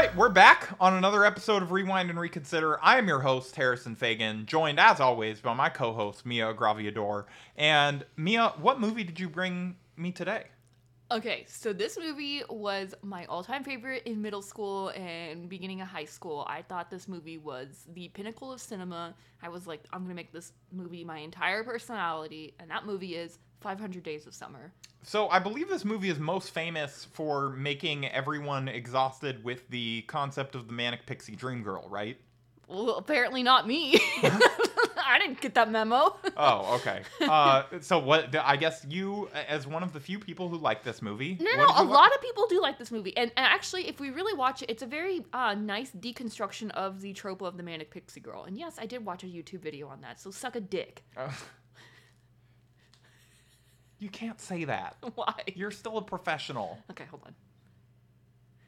right, 0.00 0.16
we're 0.16 0.30
back 0.30 0.70
on 0.80 0.94
another 0.94 1.26
episode 1.26 1.62
of 1.62 1.72
Rewind 1.72 2.08
and 2.08 2.18
Reconsider. 2.18 2.82
I 2.82 2.96
am 2.96 3.06
your 3.06 3.20
host, 3.20 3.54
Harrison 3.54 3.94
Fagan, 3.94 4.46
joined 4.46 4.80
as 4.80 4.98
always 4.98 5.42
by 5.42 5.52
my 5.52 5.68
co 5.68 5.92
host, 5.92 6.24
Mia 6.24 6.54
Graviador. 6.54 7.26
And 7.54 8.06
Mia, 8.16 8.54
what 8.62 8.80
movie 8.80 9.04
did 9.04 9.20
you 9.20 9.28
bring 9.28 9.76
me 9.98 10.10
today? 10.10 10.44
Okay, 11.10 11.44
so 11.46 11.74
this 11.74 11.98
movie 11.98 12.42
was 12.48 12.94
my 13.02 13.26
all-time 13.26 13.62
favorite 13.62 14.04
in 14.06 14.22
middle 14.22 14.40
school 14.40 14.88
and 14.96 15.50
beginning 15.50 15.82
of 15.82 15.88
high 15.88 16.06
school. 16.06 16.46
I 16.48 16.62
thought 16.62 16.90
this 16.90 17.06
movie 17.06 17.36
was 17.36 17.86
the 17.92 18.08
pinnacle 18.08 18.50
of 18.50 18.60
cinema. 18.62 19.14
I 19.42 19.50
was 19.50 19.66
like, 19.66 19.82
I'm 19.92 20.02
gonna 20.02 20.14
make 20.14 20.32
this 20.32 20.52
movie 20.72 21.04
my 21.04 21.18
entire 21.18 21.62
personality, 21.62 22.54
and 22.58 22.70
that 22.70 22.86
movie 22.86 23.16
is 23.16 23.38
500 23.60 24.02
Days 24.02 24.26
of 24.26 24.34
Summer. 24.34 24.72
So 25.02 25.28
I 25.28 25.38
believe 25.38 25.68
this 25.68 25.84
movie 25.84 26.10
is 26.10 26.18
most 26.18 26.50
famous 26.50 27.06
for 27.12 27.50
making 27.50 28.06
everyone 28.06 28.68
exhausted 28.68 29.42
with 29.44 29.68
the 29.70 30.02
concept 30.02 30.54
of 30.54 30.66
the 30.66 30.72
manic 30.72 31.06
pixie 31.06 31.36
dream 31.36 31.62
girl, 31.62 31.86
right? 31.88 32.18
Well, 32.68 32.96
apparently 32.96 33.42
not 33.42 33.66
me. 33.66 33.98
I 34.22 35.18
didn't 35.18 35.40
get 35.40 35.54
that 35.54 35.70
memo. 35.70 36.16
Oh, 36.42 36.76
okay. 36.76 37.02
Uh, 37.20 37.64
so 37.80 37.98
what? 37.98 38.34
I 38.34 38.56
guess 38.56 38.86
you, 38.88 39.28
as 39.46 39.66
one 39.66 39.82
of 39.82 39.92
the 39.92 40.00
few 40.00 40.18
people 40.18 40.48
who 40.48 40.56
like 40.56 40.82
this 40.82 41.02
movie, 41.02 41.36
No, 41.38 41.54
no, 41.54 41.66
a 41.76 41.84
lot 41.84 42.14
of 42.14 42.22
people 42.22 42.46
do 42.48 42.62
like 42.62 42.78
this 42.78 42.90
movie, 42.90 43.14
and, 43.14 43.30
and 43.36 43.44
actually, 43.44 43.88
if 43.88 44.00
we 44.00 44.08
really 44.08 44.32
watch 44.32 44.62
it, 44.62 44.70
it's 44.70 44.82
a 44.82 44.86
very 44.86 45.22
uh, 45.34 45.54
nice 45.54 45.90
deconstruction 45.90 46.70
of 46.70 47.02
the 47.02 47.12
trope 47.12 47.42
of 47.42 47.58
the 47.58 47.62
manic 47.62 47.90
pixie 47.90 48.20
girl. 48.20 48.44
And 48.44 48.56
yes, 48.56 48.76
I 48.78 48.86
did 48.86 49.04
watch 49.04 49.22
a 49.22 49.26
YouTube 49.26 49.60
video 49.60 49.88
on 49.88 50.00
that, 50.00 50.18
so 50.18 50.30
suck 50.30 50.56
a 50.56 50.60
dick. 50.60 51.04
You 54.00 54.08
can't 54.08 54.40
say 54.40 54.64
that. 54.64 54.96
Why? 55.14 55.34
You're 55.54 55.70
still 55.70 55.98
a 55.98 56.02
professional. 56.02 56.78
Okay, 56.90 57.04
hold 57.04 57.22
on. 57.24 57.34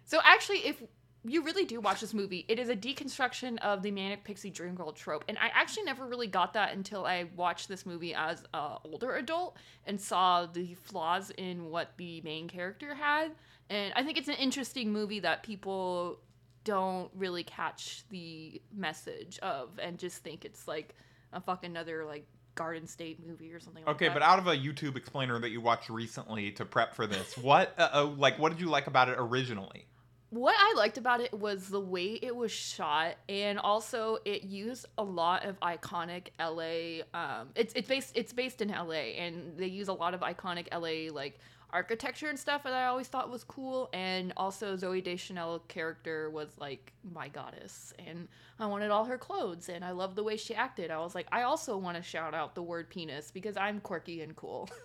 So 0.05 0.21
actually, 0.23 0.59
if 0.59 0.81
you 1.25 1.43
really 1.43 1.65
do 1.65 1.81
watch 1.81 2.01
this 2.01 2.13
movie, 2.13 2.45
it 2.49 2.59
is 2.59 2.69
a 2.69 2.77
deconstruction 2.77 3.59
of 3.61 3.83
the 3.83 3.91
manic 3.91 4.25
pixie 4.25 4.51
dream 4.51 4.75
girl 4.75 4.93
trope, 4.93 5.25
and 5.29 5.39
I 5.39 5.51
actually 5.55 5.85
never 5.85 6.07
really 6.07 6.27
got 6.27 6.53
that 6.53 6.75
until 6.75 7.07
I 7.07 7.29
watched 7.35 7.69
this 7.69 7.87
movie 7.87 8.15
as 8.15 8.45
an 8.53 8.77
older 8.85 9.17
adult 9.17 9.57
and 9.87 10.01
saw 10.01 10.47
the 10.47 10.75
flaws 10.75 11.31
in 11.31 11.71
what 11.71 11.93
the 11.97 12.21
main 12.21 12.47
character 12.47 12.95
had. 12.95 13.33
And 13.71 13.93
I 13.97 14.03
think 14.03 14.19
it's 14.19 14.29
an 14.29 14.35
interesting 14.35 14.93
movie 14.93 15.21
that 15.21 15.43
people 15.43 16.19
don't 16.65 17.11
really 17.17 17.43
catch 17.43 18.05
the 18.11 18.61
message 18.73 19.39
of 19.41 19.79
and 19.81 19.99
just 19.99 20.19
think 20.23 20.45
it's 20.45 20.69
like 20.69 20.95
a 21.33 21.41
fucking 21.41 21.71
another 21.71 22.05
like 22.05 22.27
Garden 22.55 22.87
State 22.87 23.19
movie 23.27 23.53
or 23.53 23.61
something 23.61 23.85
like 23.85 23.95
Okay, 23.97 24.09
that. 24.09 24.15
but 24.15 24.23
out 24.23 24.39
of 24.39 24.47
a 24.47 24.57
YouTube 24.57 24.97
explainer 24.97 25.39
that 25.39 25.51
you 25.51 25.61
watched 25.61 25.89
recently 25.91 26.51
to 26.53 26.65
prep 26.65 26.95
for 26.95 27.07
this, 27.07 27.37
what, 27.39 27.75
uh, 27.79 27.89
uh, 27.93 28.05
like, 28.05 28.39
what 28.39 28.51
did 28.53 28.61
you 28.61 28.69
like 28.69 28.87
about 28.87 29.09
it 29.09 29.17
originally? 29.19 29.87
what 30.33 30.55
I 30.59 30.73
liked 30.79 30.97
about 30.97 31.21
it 31.21 31.35
was 31.39 31.69
the 31.69 31.79
way 31.79 32.19
it 32.23 32.35
was 32.35 32.51
shot, 32.51 33.17
and 33.29 33.59
also 33.59 34.17
it 34.25 34.45
used 34.45 34.87
a 34.97 35.03
lot 35.05 35.45
of 35.45 35.61
iconic 35.61 36.29
LA. 36.41 37.03
Um, 37.13 37.49
it's 37.55 37.75
it's 37.75 37.87
based 37.87 38.13
it's 38.15 38.33
based 38.33 38.63
in 38.63 38.71
LA, 38.71 39.13
and 39.19 39.59
they 39.59 39.67
use 39.67 39.89
a 39.89 39.93
lot 39.93 40.15
of 40.15 40.21
iconic 40.21 40.69
LA 40.73 41.15
like 41.15 41.39
architecture 41.73 42.29
and 42.29 42.39
stuff 42.39 42.65
that 42.65 42.73
I 42.73 42.87
always 42.87 43.09
thought 43.09 43.31
was 43.31 43.45
cool. 43.45 43.89
And 43.93 44.33
also 44.37 44.77
Zooey 44.77 45.03
Deschanel 45.03 45.61
character 45.69 46.31
was 46.31 46.49
like 46.59 46.93
my 47.13 47.29
goddess, 47.29 47.93
and 48.05 48.29
I 48.59 48.67
wanted 48.67 48.91
all 48.91 49.05
her 49.07 49.19
clothes, 49.19 49.69
and 49.69 49.85
I 49.85 49.91
loved 49.93 50.17
the 50.17 50.23
way 50.23 50.37
she 50.37 50.55
acted. 50.55 50.91
I 50.91 50.99
was 50.99 51.15
like, 51.15 51.27
I 51.33 51.43
also 51.43 51.77
want 51.77 51.97
to 51.97 52.03
shout 52.03 52.35
out 52.35 52.55
the 52.55 52.63
word 52.63 52.91
penis 52.91 53.31
because 53.31 53.57
I'm 53.57 53.81
quirky 53.81 54.23
and 54.23 54.37
cool. 54.37 54.69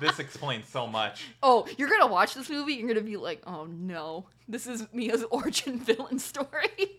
This 0.00 0.18
explains 0.18 0.68
so 0.68 0.86
much. 0.86 1.24
Oh, 1.42 1.66
you're 1.78 1.88
gonna 1.88 2.06
watch 2.06 2.34
this 2.34 2.50
movie, 2.50 2.74
you're 2.74 2.88
gonna 2.88 3.00
be 3.00 3.16
like, 3.16 3.42
oh 3.46 3.64
no, 3.64 4.26
this 4.48 4.66
is 4.66 4.86
Mia's 4.92 5.24
origin 5.30 5.78
villain 5.78 6.18
story. 6.18 6.48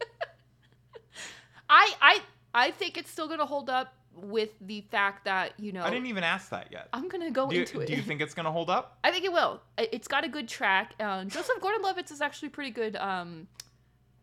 I 1.69 1.93
I 2.01 2.21
I 2.53 2.71
think 2.71 2.97
it's 2.97 3.11
still 3.11 3.27
gonna 3.27 3.45
hold 3.45 3.69
up 3.69 3.93
with 4.17 4.49
the 4.61 4.81
fact 4.81 5.25
that, 5.25 5.53
you 5.59 5.71
know 5.71 5.83
I 5.83 5.89
didn't 5.89 6.07
even 6.07 6.23
ask 6.23 6.49
that 6.49 6.67
yet. 6.71 6.89
I'm 6.93 7.07
gonna 7.07 7.31
go 7.31 7.49
you, 7.51 7.61
into 7.61 7.81
it. 7.81 7.87
do 7.87 7.93
you 7.93 8.01
think 8.01 8.21
it's 8.21 8.33
gonna 8.33 8.51
hold 8.51 8.69
up? 8.69 8.97
I 9.03 9.11
think 9.11 9.25
it 9.25 9.31
will. 9.31 9.61
It's 9.77 10.07
got 10.07 10.23
a 10.23 10.29
good 10.29 10.47
track. 10.47 10.93
Um, 10.99 11.29
Joseph 11.29 11.59
Gordon-Levitt 11.61 12.11
is 12.11 12.21
actually 12.21 12.49
pretty 12.49 12.71
good 12.71 12.95
um, 12.95 13.47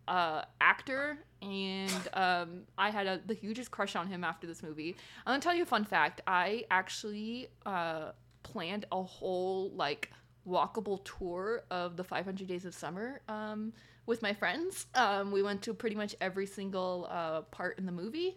uh, 0.09 0.43
actor, 0.61 1.19
and 1.43 2.09
um, 2.15 2.63
I 2.77 2.91
had 2.91 3.07
a, 3.07 3.21
the 3.27 3.35
hugest 3.35 3.71
crush 3.71 3.97
on 3.97 4.07
him 4.09 4.25
after 4.25 4.47
this 4.47 4.63
movie. 4.63 4.97
I'm 5.27 5.33
gonna 5.33 5.41
tell 5.41 5.55
you 5.55 5.63
a 5.63 5.67
fun 5.67 5.85
fact. 5.85 6.21
I 6.27 6.65
actually 6.71 7.49
uh, 7.65 8.13
planned 8.43 8.87
a 8.93 9.03
whole 9.03 9.71
like 9.71 10.11
walkable 10.47 11.05
tour 11.05 11.65
of 11.71 11.97
the 11.97 12.05
500 12.05 12.47
Days 12.47 12.65
of 12.65 12.75
Summer 12.75 13.21
um, 13.29 13.73
with 14.07 14.23
my 14.23 14.33
friends. 14.33 14.87
Um, 14.95 15.33
we 15.33 15.43
went 15.43 15.63
to 15.63 15.75
pretty 15.75 15.97
much 15.97 16.15
every 16.21 16.47
single 16.47 17.09
uh, 17.11 17.43
part 17.43 17.79
in 17.79 17.87
the 17.87 17.93
movie. 17.93 18.37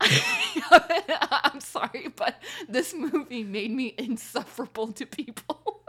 I'm 1.30 1.60
sorry, 1.60 2.08
but 2.14 2.40
this 2.68 2.94
movie 2.94 3.44
made 3.44 3.70
me 3.70 3.94
insufferable 3.98 4.92
to 4.92 5.06
people. 5.06 5.82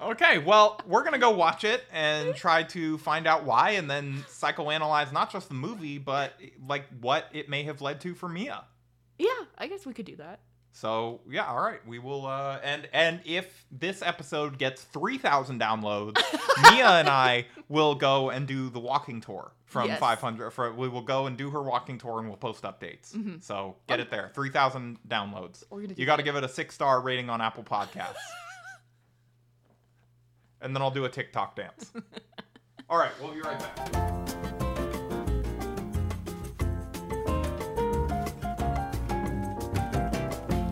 Okay, 0.00 0.38
well, 0.38 0.80
we're 0.86 1.02
gonna 1.02 1.18
go 1.18 1.30
watch 1.30 1.64
it 1.64 1.82
and 1.92 2.34
try 2.34 2.62
to 2.64 2.98
find 2.98 3.26
out 3.26 3.44
why, 3.44 3.70
and 3.70 3.90
then 3.90 4.24
psychoanalyze 4.28 5.12
not 5.12 5.32
just 5.32 5.48
the 5.48 5.54
movie, 5.54 5.98
but 5.98 6.34
like 6.68 6.84
what 7.00 7.26
it 7.32 7.48
may 7.48 7.64
have 7.64 7.80
led 7.80 8.00
to 8.02 8.14
for 8.14 8.28
Mia. 8.28 8.64
yeah, 9.18 9.28
I 9.56 9.66
guess 9.66 9.84
we 9.86 9.92
could 9.92 10.06
do 10.06 10.16
that. 10.16 10.40
So 10.72 11.20
yeah, 11.28 11.46
all 11.46 11.60
right, 11.60 11.84
we 11.86 11.98
will. 11.98 12.26
uh 12.26 12.58
And 12.62 12.88
and 12.92 13.20
if 13.24 13.64
this 13.72 14.02
episode 14.02 14.58
gets 14.58 14.82
three 14.84 15.18
thousand 15.18 15.60
downloads, 15.60 16.18
Mia 16.70 16.88
and 16.90 17.08
I 17.08 17.46
will 17.68 17.94
go 17.94 18.30
and 18.30 18.46
do 18.46 18.70
the 18.70 18.78
walking 18.78 19.20
tour 19.20 19.52
from 19.64 19.88
Yes. 19.88 19.98
five 19.98 20.20
hundred. 20.20 20.50
For 20.52 20.72
we 20.72 20.88
will 20.88 21.02
go 21.02 21.26
and 21.26 21.36
do 21.36 21.50
her 21.50 21.62
walking 21.62 21.98
tour, 21.98 22.20
and 22.20 22.28
we'll 22.28 22.36
post 22.36 22.62
updates. 22.62 23.12
Mhm. 23.16 23.42
So 23.42 23.76
get 23.88 23.98
it 23.98 24.10
there, 24.10 24.30
three 24.34 24.50
thousand 24.50 24.98
downloads. 25.08 25.64
We're 25.70 25.80
gonna 25.82 25.94
do 25.94 26.00
You 26.00 26.06
got 26.06 26.16
to 26.16 26.22
give 26.22 26.36
it 26.36 26.44
a 26.44 26.48
six 26.48 26.74
star 26.74 27.00
rating 27.00 27.28
on 27.28 27.40
Apple 27.40 27.64
Podcasts. 27.64 28.14
and 30.60 30.76
then 30.76 30.82
I'll 30.82 30.90
do 30.90 31.06
a 31.06 31.10
TikTok 31.10 31.56
dance. 31.56 31.92
All 32.90 32.98
right, 32.98 33.10
we'll 33.20 33.34
be 33.34 33.40
right 33.40 33.58
back. 33.58 34.44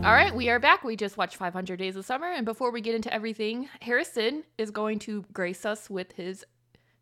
All 0.07 0.13
right, 0.13 0.33
we 0.33 0.49
are 0.51 0.61
back. 0.61 0.85
We 0.85 0.95
just 0.95 1.17
watched 1.17 1.35
500 1.35 1.81
Days 1.81 1.97
of 1.97 2.05
Summer, 2.05 2.29
and 2.31 2.45
before 2.45 2.71
we 2.71 2.81
get 2.81 2.95
into 2.95 3.13
everything, 3.13 3.69
Harrison 3.83 4.45
is 4.57 4.71
going 4.71 5.01
to 5.01 5.25
grace 5.33 5.67
us 5.67 5.91
with 5.91 6.13
his 6.13 6.45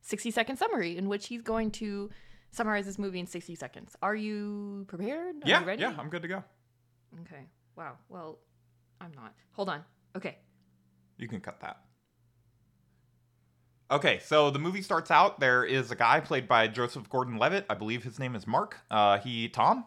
60 0.01 0.31
second 0.31 0.57
summary, 0.57 0.97
in 0.97 1.07
which 1.09 1.27
he's 1.27 1.43
going 1.43 1.71
to 1.73 2.09
summarize 2.51 2.87
this 2.87 2.99
movie 2.99 3.21
in 3.21 3.27
60 3.27 3.57
seconds. 3.57 3.95
Are 4.01 4.15
you 4.15 4.87
prepared? 4.89 5.37
Are 5.45 5.49
Yeah, 5.49 5.61
you 5.61 5.67
ready? 5.67 5.83
yeah, 5.83 5.95
I'm 5.99 6.09
good 6.09 6.23
to 6.23 6.29
go. 6.29 6.43
Okay. 7.21 7.45
Wow. 7.77 7.99
Well, 8.09 8.39
I'm 9.03 9.13
not. 9.15 9.35
Hold 9.53 9.69
on. 9.69 9.85
Okay. 10.17 10.39
You 11.19 11.29
can 11.29 11.41
cut 11.41 11.61
that. 11.61 11.81
Okay, 13.91 14.19
so 14.25 14.51
the 14.51 14.59
movie 14.59 14.81
starts 14.81 15.11
out. 15.11 15.41
There 15.41 15.63
is 15.63 15.91
a 15.91 15.95
guy 15.95 16.21
played 16.21 16.49
by 16.49 16.69
Joseph 16.69 17.11
Gordon-Levitt. 17.11 17.67
I 17.69 17.75
believe 17.75 18.03
his 18.03 18.19
name 18.19 18.35
is 18.35 18.47
Mark. 18.47 18.79
Uh, 18.91 19.19
he 19.19 19.51
Tom. 19.51 19.85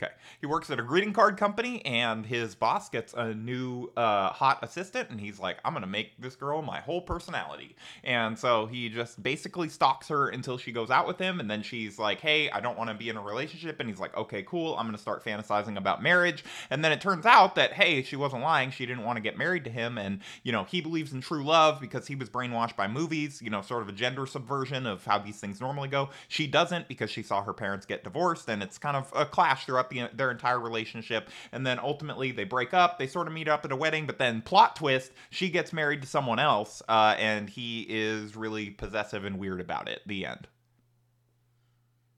Okay, 0.00 0.12
he 0.40 0.46
works 0.46 0.70
at 0.70 0.78
a 0.78 0.82
greeting 0.82 1.12
card 1.12 1.36
company, 1.36 1.84
and 1.84 2.24
his 2.24 2.54
boss 2.54 2.88
gets 2.88 3.14
a 3.14 3.34
new 3.34 3.90
uh, 3.96 4.30
hot 4.30 4.60
assistant, 4.62 5.10
and 5.10 5.20
he's 5.20 5.40
like, 5.40 5.58
"I'm 5.64 5.72
gonna 5.72 5.88
make 5.88 6.12
this 6.20 6.36
girl 6.36 6.62
my 6.62 6.78
whole 6.78 7.00
personality." 7.00 7.74
And 8.04 8.38
so 8.38 8.66
he 8.66 8.90
just 8.90 9.20
basically 9.20 9.68
stalks 9.68 10.06
her 10.06 10.28
until 10.28 10.56
she 10.56 10.70
goes 10.70 10.90
out 10.90 11.08
with 11.08 11.18
him, 11.18 11.40
and 11.40 11.50
then 11.50 11.62
she's 11.64 11.98
like, 11.98 12.20
"Hey, 12.20 12.48
I 12.48 12.60
don't 12.60 12.78
want 12.78 12.90
to 12.90 12.94
be 12.94 13.08
in 13.08 13.16
a 13.16 13.20
relationship," 13.20 13.80
and 13.80 13.88
he's 13.88 13.98
like, 13.98 14.16
"Okay, 14.16 14.44
cool. 14.44 14.76
I'm 14.76 14.86
gonna 14.86 14.98
start 14.98 15.24
fantasizing 15.24 15.76
about 15.76 16.00
marriage." 16.00 16.44
And 16.70 16.84
then 16.84 16.92
it 16.92 17.00
turns 17.00 17.26
out 17.26 17.56
that 17.56 17.72
hey, 17.72 18.04
she 18.04 18.14
wasn't 18.14 18.42
lying. 18.42 18.70
She 18.70 18.86
didn't 18.86 19.02
want 19.02 19.16
to 19.16 19.20
get 19.20 19.36
married 19.36 19.64
to 19.64 19.70
him, 19.70 19.98
and 19.98 20.20
you 20.44 20.52
know 20.52 20.62
he 20.62 20.80
believes 20.80 21.12
in 21.12 21.20
true 21.20 21.42
love 21.42 21.80
because 21.80 22.06
he 22.06 22.14
was 22.14 22.30
brainwashed 22.30 22.76
by 22.76 22.86
movies. 22.86 23.42
You 23.42 23.50
know, 23.50 23.62
sort 23.62 23.82
of 23.82 23.88
a 23.88 23.92
gender 23.92 24.26
subversion 24.26 24.86
of 24.86 25.04
how 25.04 25.18
these 25.18 25.40
things 25.40 25.60
normally 25.60 25.88
go. 25.88 26.10
She 26.28 26.46
doesn't 26.46 26.86
because 26.86 27.10
she 27.10 27.24
saw 27.24 27.42
her 27.42 27.52
parents 27.52 27.84
get 27.84 28.04
divorced, 28.04 28.48
and 28.48 28.62
it's 28.62 28.78
kind 28.78 28.96
of 28.96 29.12
a 29.12 29.26
clash 29.26 29.66
throughout 29.66 29.87
the, 29.90 30.10
their 30.14 30.30
entire 30.30 30.60
relationship. 30.60 31.28
And 31.52 31.66
then 31.66 31.78
ultimately 31.78 32.32
they 32.32 32.44
break 32.44 32.74
up. 32.74 32.98
They 32.98 33.06
sort 33.06 33.26
of 33.26 33.32
meet 33.32 33.48
up 33.48 33.64
at 33.64 33.72
a 33.72 33.76
wedding, 33.76 34.06
but 34.06 34.18
then 34.18 34.42
plot 34.42 34.76
twist, 34.76 35.12
she 35.30 35.50
gets 35.50 35.72
married 35.72 36.02
to 36.02 36.08
someone 36.08 36.38
else, 36.38 36.82
uh, 36.88 37.14
and 37.18 37.48
he 37.48 37.86
is 37.88 38.36
really 38.36 38.70
possessive 38.70 39.24
and 39.24 39.38
weird 39.38 39.60
about 39.60 39.88
it. 39.88 40.00
The 40.06 40.26
end. 40.26 40.48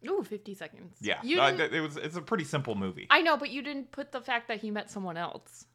Ooh, 0.08 0.22
50 0.22 0.54
seconds. 0.54 0.96
Yeah, 1.00 1.18
You 1.22 1.40
uh, 1.40 1.52
it 1.70 1.80
was. 1.80 1.96
It's 1.98 2.16
a 2.16 2.22
pretty 2.22 2.44
simple 2.44 2.74
movie. 2.74 3.06
I 3.10 3.20
know, 3.20 3.36
but 3.36 3.50
you 3.50 3.60
didn't 3.60 3.92
put 3.92 4.12
the 4.12 4.20
fact 4.20 4.48
that 4.48 4.60
he 4.60 4.70
met 4.70 4.90
someone 4.90 5.18
else 5.18 5.66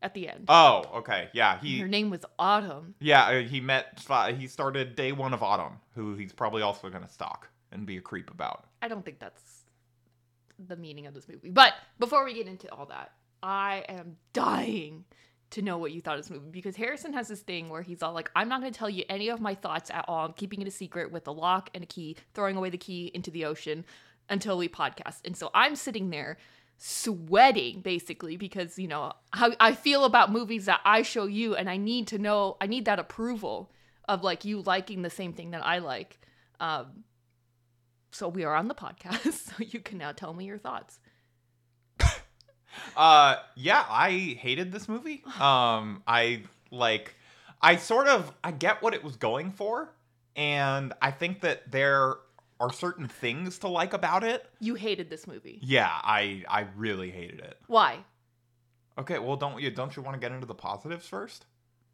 at 0.00 0.14
the 0.14 0.28
end. 0.28 0.44
Oh, 0.48 0.84
okay. 0.96 1.28
Yeah, 1.32 1.58
he 1.58 1.78
Her 1.78 1.88
name 1.88 2.10
was 2.10 2.24
Autumn. 2.38 2.94
Yeah, 3.00 3.24
uh, 3.24 3.40
he 3.40 3.60
met. 3.60 4.04
He 4.38 4.46
started 4.46 4.94
day 4.94 5.10
one 5.10 5.34
of 5.34 5.42
Autumn, 5.42 5.80
who 5.94 6.14
he's 6.14 6.32
probably 6.32 6.62
also 6.62 6.88
going 6.88 7.02
to 7.02 7.10
stalk 7.10 7.48
and 7.72 7.84
be 7.86 7.96
a 7.96 8.00
creep 8.00 8.30
about. 8.30 8.66
I 8.80 8.88
don't 8.88 9.04
think 9.04 9.18
that's 9.18 9.63
the 10.58 10.76
meaning 10.76 11.06
of 11.06 11.14
this 11.14 11.28
movie. 11.28 11.50
But 11.50 11.74
before 11.98 12.24
we 12.24 12.34
get 12.34 12.46
into 12.46 12.72
all 12.72 12.86
that, 12.86 13.12
I 13.42 13.84
am 13.88 14.16
dying 14.32 15.04
to 15.50 15.62
know 15.62 15.78
what 15.78 15.92
you 15.92 16.00
thought 16.00 16.18
of 16.18 16.24
this 16.24 16.30
movie 16.30 16.50
because 16.50 16.74
Harrison 16.74 17.12
has 17.12 17.28
this 17.28 17.40
thing 17.40 17.68
where 17.68 17.82
he's 17.82 18.02
all 18.02 18.12
like, 18.12 18.30
I'm 18.34 18.48
not 18.48 18.60
going 18.60 18.72
to 18.72 18.78
tell 18.78 18.90
you 18.90 19.04
any 19.08 19.28
of 19.28 19.40
my 19.40 19.54
thoughts 19.54 19.90
at 19.90 20.04
all. 20.08 20.26
I'm 20.26 20.32
keeping 20.32 20.60
it 20.60 20.68
a 20.68 20.70
secret 20.70 21.12
with 21.12 21.28
a 21.28 21.30
lock 21.30 21.70
and 21.74 21.84
a 21.84 21.86
key, 21.86 22.16
throwing 22.34 22.56
away 22.56 22.70
the 22.70 22.78
key 22.78 23.10
into 23.14 23.30
the 23.30 23.44
ocean 23.44 23.84
until 24.28 24.58
we 24.58 24.68
podcast. 24.68 25.20
And 25.24 25.36
so 25.36 25.50
I'm 25.54 25.76
sitting 25.76 26.10
there 26.10 26.38
sweating 26.76 27.82
basically 27.82 28.36
because, 28.36 28.78
you 28.78 28.88
know, 28.88 29.12
how 29.32 29.52
I 29.60 29.74
feel 29.74 30.04
about 30.04 30.32
movies 30.32 30.64
that 30.64 30.80
I 30.84 31.02
show 31.02 31.26
you 31.26 31.54
and 31.54 31.70
I 31.70 31.76
need 31.76 32.08
to 32.08 32.18
know, 32.18 32.56
I 32.60 32.66
need 32.66 32.86
that 32.86 32.98
approval 32.98 33.70
of 34.08 34.24
like 34.24 34.44
you 34.44 34.60
liking 34.60 35.02
the 35.02 35.10
same 35.10 35.32
thing 35.32 35.52
that 35.52 35.64
I 35.64 35.78
like. 35.78 36.18
Um, 36.58 37.04
so 38.14 38.28
we 38.28 38.44
are 38.44 38.54
on 38.54 38.68
the 38.68 38.74
podcast, 38.74 39.32
so 39.32 39.52
you 39.58 39.80
can 39.80 39.98
now 39.98 40.12
tell 40.12 40.32
me 40.32 40.44
your 40.44 40.58
thoughts. 40.58 41.00
Uh, 42.96 43.36
yeah, 43.56 43.84
I 43.88 44.36
hated 44.40 44.72
this 44.72 44.88
movie. 44.88 45.22
Um, 45.40 46.02
I 46.06 46.44
like, 46.70 47.14
I 47.60 47.76
sort 47.76 48.08
of, 48.08 48.32
I 48.42 48.50
get 48.52 48.82
what 48.82 48.94
it 48.94 49.02
was 49.02 49.16
going 49.16 49.50
for, 49.50 49.92
and 50.36 50.92
I 51.02 51.10
think 51.10 51.40
that 51.40 51.70
there 51.70 52.16
are 52.60 52.72
certain 52.72 53.08
things 53.08 53.58
to 53.60 53.68
like 53.68 53.92
about 53.92 54.22
it. 54.24 54.46
You 54.60 54.74
hated 54.74 55.10
this 55.10 55.26
movie. 55.26 55.58
Yeah, 55.62 55.90
I, 55.90 56.44
I 56.48 56.66
really 56.76 57.10
hated 57.10 57.40
it. 57.40 57.58
Why? 57.66 57.98
Okay, 58.96 59.18
well, 59.18 59.36
don't 59.36 59.60
you, 59.60 59.70
don't 59.70 59.94
you 59.96 60.02
want 60.02 60.14
to 60.14 60.20
get 60.20 60.32
into 60.32 60.46
the 60.46 60.54
positives 60.54 61.06
first? 61.06 61.46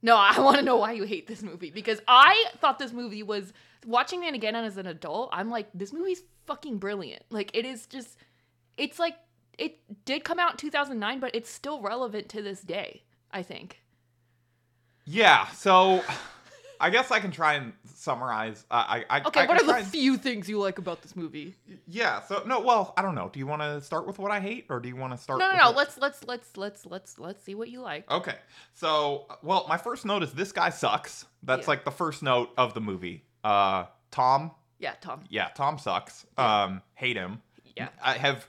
No, 0.02 0.16
I 0.16 0.38
want 0.40 0.56
to 0.56 0.62
know 0.62 0.76
why 0.76 0.93
you 0.93 1.05
hate 1.05 1.26
this 1.26 1.43
movie 1.43 1.70
because 1.70 2.00
I 2.08 2.46
thought 2.58 2.78
this 2.78 2.93
movie 2.93 3.23
was 3.23 3.52
watching 3.87 4.25
it 4.25 4.35
again 4.35 4.55
as 4.55 4.77
an 4.77 4.87
adult. 4.87 5.31
I'm 5.32 5.50
like, 5.50 5.69
this 5.75 5.93
movie's 5.93 6.23
fucking 6.47 6.79
brilliant. 6.79 7.23
Like, 7.31 7.50
it 7.55 7.65
is 7.65 7.87
just, 7.87 8.17
it's 8.77 8.99
like 8.99 9.17
it 9.59 9.79
did 10.05 10.25
come 10.25 10.38
out 10.38 10.53
in 10.53 10.56
2009, 10.56 11.21
but 11.21 11.35
it's 11.35 11.50
still 11.50 11.81
relevant 11.81 12.29
to 12.31 12.43
this 12.43 12.61
day. 12.62 13.03
I 13.32 13.43
think. 13.44 13.81
Yeah, 15.05 15.47
so 15.49 16.03
I 16.81 16.91
guess 16.91 17.11
I 17.11 17.21
can 17.21 17.31
try 17.31 17.55
and 17.55 17.73
summarize. 17.94 18.65
Uh, 18.71 18.75
I, 18.87 19.05
I 19.11 19.21
Okay, 19.23 19.41
I 19.41 19.47
what 19.47 19.59
can 19.59 19.69
are 19.69 19.73
the 19.73 19.79
and- 19.81 19.87
few 19.87 20.17
things 20.17 20.49
you 20.49 20.59
like 20.59 20.79
about 20.79 21.03
this 21.03 21.17
movie? 21.17 21.55
Yeah, 21.87 22.23
so 22.23 22.43
no, 22.47 22.61
well, 22.61 22.94
I 22.97 23.03
don't 23.03 23.15
know. 23.15 23.29
Do 23.33 23.38
you 23.38 23.47
want 23.47 23.62
to 23.62 23.81
start 23.81 24.06
with 24.06 24.19
what 24.19 24.31
I 24.31 24.41
hate, 24.41 24.67
or 24.69 24.81
do 24.81 24.88
you 24.88 24.97
want 24.97 25.12
to 25.12 25.19
start? 25.19 25.38
No, 25.41 25.47
no, 25.47 25.53
with 25.53 25.61
no. 25.61 25.67
what- 25.69 25.76
Let's 25.76 25.99
let's 25.99 26.25
let's 26.26 26.56
let's 26.56 26.87
let's 26.87 27.19
let's 27.19 27.43
see 27.44 27.55
what 27.55 27.69
you 27.71 27.81
like. 27.81 28.11
Okay, 28.11 28.37
so 28.75 29.26
well, 29.43 29.67
my 29.69 29.76
first 29.76 30.05
note 30.05 30.23
is 30.23 30.33
this 30.33 30.53
guy 30.53 30.71
sucks. 30.71 31.25
That's 31.43 31.67
Yeah. 31.67 31.71
like 31.71 31.85
the 31.85 31.91
first 31.91 32.23
note 32.23 32.50
of 32.56 32.75
the 32.75 32.81
movie. 32.81 33.25
Uh, 33.44 33.87
Tom, 34.10 34.50
Yeah, 34.78 34.94
Tom. 35.00 35.25
yeah, 35.28 35.48
Tom 35.54 35.78
sucks. 35.78 36.26
Yeah. 36.38 36.62
Um, 36.64 36.82
hate 36.94 37.16
him. 37.16 37.42
Yeah. 37.76 37.88
I 38.02 38.14
have, 38.14 38.46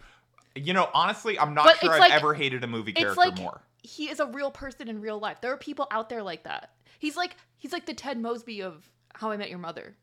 you 0.56 0.74
know, 0.74 0.90
honestly, 0.94 1.38
I'm 1.40 1.54
not 1.54 1.66
But 1.66 1.78
sure 1.80 1.94
I've 1.94 2.00
like- 2.00 2.12
ever 2.14 2.34
hated 2.34 2.64
a 2.64 2.68
movie 2.68 2.92
it's 2.92 3.00
character 3.00 3.20
like- 3.22 3.38
more. 3.38 3.62
He 3.84 4.10
is 4.10 4.20
a 4.20 4.28
real 4.28 4.52
person 4.52 4.88
in 4.88 5.02
real 5.02 5.18
life. 5.20 5.42
There 5.42 5.52
are 5.52 5.58
people 5.58 5.88
out 5.90 6.10
there 6.10 6.22
like 6.22 6.44
that. 6.44 6.72
He's 7.00 7.18
like 7.18 7.36
he's 7.58 7.72
like 7.74 7.86
the 7.88 7.94
Ted 7.96 8.20
Mosby 8.20 8.62
of 8.62 8.88
How 9.16 9.32
I 9.32 9.38
Met 9.38 9.50
Your 9.50 9.58
Mother. 9.58 9.96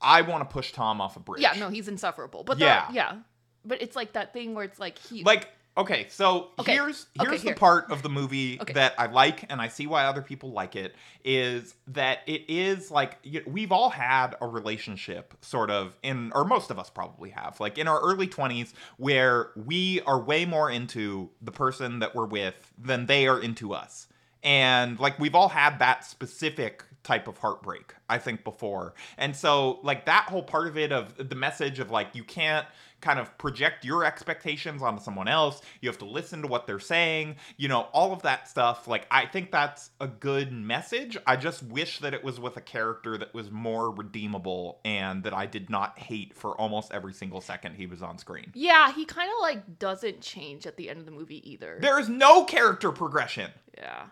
I 0.00 0.22
want 0.22 0.48
to 0.48 0.50
push 0.52 0.72
Tom 0.72 1.00
off 1.02 1.16
a 1.16 1.20
bridge. 1.20 1.42
Yeah, 1.42 1.52
no, 1.58 1.68
he's 1.68 1.86
insufferable. 1.88 2.44
But 2.44 2.58
yeah, 2.58 2.86
Yeah. 2.90 2.92
yeah. 2.94 3.18
But 3.64 3.82
it's 3.82 3.94
like 3.96 4.12
that 4.14 4.32
thing 4.32 4.54
where 4.54 4.64
it's 4.64 4.78
like 4.78 4.98
he 4.98 5.22
like 5.22 5.48
okay 5.76 6.06
so 6.08 6.50
Okay, 6.58 6.72
here's 6.74 7.06
okay, 7.18 7.28
here's 7.30 7.42
here. 7.42 7.54
the 7.54 7.58
part 7.58 7.90
of 7.90 8.02
the 8.02 8.08
movie 8.08 8.58
Okay. 8.60 8.72
that 8.74 8.94
i 8.98 9.06
like 9.06 9.44
and 9.50 9.60
i 9.60 9.66
see 9.68 9.86
why 9.86 10.04
other 10.04 10.22
people 10.22 10.52
like 10.52 10.76
it 10.76 10.94
is 11.24 11.74
that 11.88 12.20
it 12.26 12.42
is 12.48 12.90
like 12.90 13.18
y- 13.24 13.42
we've 13.46 13.72
all 13.72 13.90
had 13.90 14.36
a 14.40 14.46
relationship 14.46 15.34
sort 15.40 15.70
of 15.70 15.96
in 16.02 16.30
or 16.34 16.44
most 16.44 16.70
of 16.70 16.78
us 16.78 16.90
probably 16.90 17.30
have 17.30 17.58
like 17.58 17.76
in 17.78 17.88
our 17.88 18.00
early 18.00 18.28
20s 18.28 18.72
where 18.98 19.50
we 19.56 20.00
are 20.02 20.20
way 20.20 20.44
more 20.44 20.70
into 20.70 21.28
the 21.42 21.52
person 21.52 21.98
that 21.98 22.14
we're 22.14 22.26
with 22.26 22.72
than 22.78 23.06
they 23.06 23.26
are 23.26 23.40
into 23.40 23.74
us 23.74 24.06
and 24.44 25.00
like 25.00 25.18
we've 25.18 25.34
all 25.34 25.48
had 25.48 25.78
that 25.80 26.04
specific 26.04 26.84
type 27.04 27.28
of 27.28 27.38
heartbreak 27.38 27.94
i 28.08 28.18
think 28.18 28.42
before. 28.44 28.94
And 29.18 29.36
so 29.36 29.78
like 29.82 30.06
that 30.06 30.24
whole 30.28 30.42
part 30.42 30.66
of 30.66 30.76
it 30.76 30.90
of 30.90 31.28
the 31.28 31.34
message 31.36 31.78
of 31.78 31.90
like 31.90 32.08
you 32.14 32.24
can't 32.24 32.66
kind 33.00 33.18
of 33.18 33.36
project 33.36 33.84
your 33.84 34.02
expectations 34.04 34.82
onto 34.82 35.02
someone 35.02 35.28
else. 35.28 35.60
You 35.82 35.90
have 35.90 35.98
to 35.98 36.06
listen 36.06 36.40
to 36.42 36.48
what 36.48 36.66
they're 36.66 36.80
saying 36.80 37.36
you 37.58 37.68
know 37.68 37.82
all 37.92 38.12
of 38.12 38.22
that 38.22 38.48
stuff. 38.48 38.88
Like 38.88 39.06
i 39.10 39.26
think 39.26 39.50
that's 39.52 39.90
a 40.00 40.08
good 40.08 40.50
message. 40.52 41.16
I 41.26 41.36
just 41.36 41.62
wish 41.62 41.98
that 42.00 42.14
it 42.14 42.24
was 42.24 42.40
with 42.40 42.56
a 42.56 42.62
character 42.62 43.16
that 43.18 43.32
was 43.34 43.50
more 43.50 43.90
redeemable 43.90 44.80
and 44.84 45.22
that 45.24 45.34
i 45.34 45.46
did 45.46 45.68
not 45.70 45.98
hate 45.98 46.34
for 46.34 46.58
almost 46.60 46.92
every 46.92 47.12
single 47.12 47.40
second 47.42 47.74
he 47.74 47.86
was 47.86 48.02
on 48.02 48.16
screen. 48.18 48.50
Yeah, 48.54 48.92
he 48.92 49.04
kind 49.04 49.30
of 49.30 49.40
like 49.42 49.78
doesn't 49.78 50.20
change 50.22 50.66
at 50.66 50.76
the 50.76 50.88
end 50.88 51.00
of 51.00 51.04
the 51.06 51.12
movie 51.12 51.48
either. 51.50 51.78
there 51.80 51.98
is 51.98 52.08
no 52.08 52.44
character 52.44 52.90
progression. 52.92 53.50
Yeah. 53.76 54.04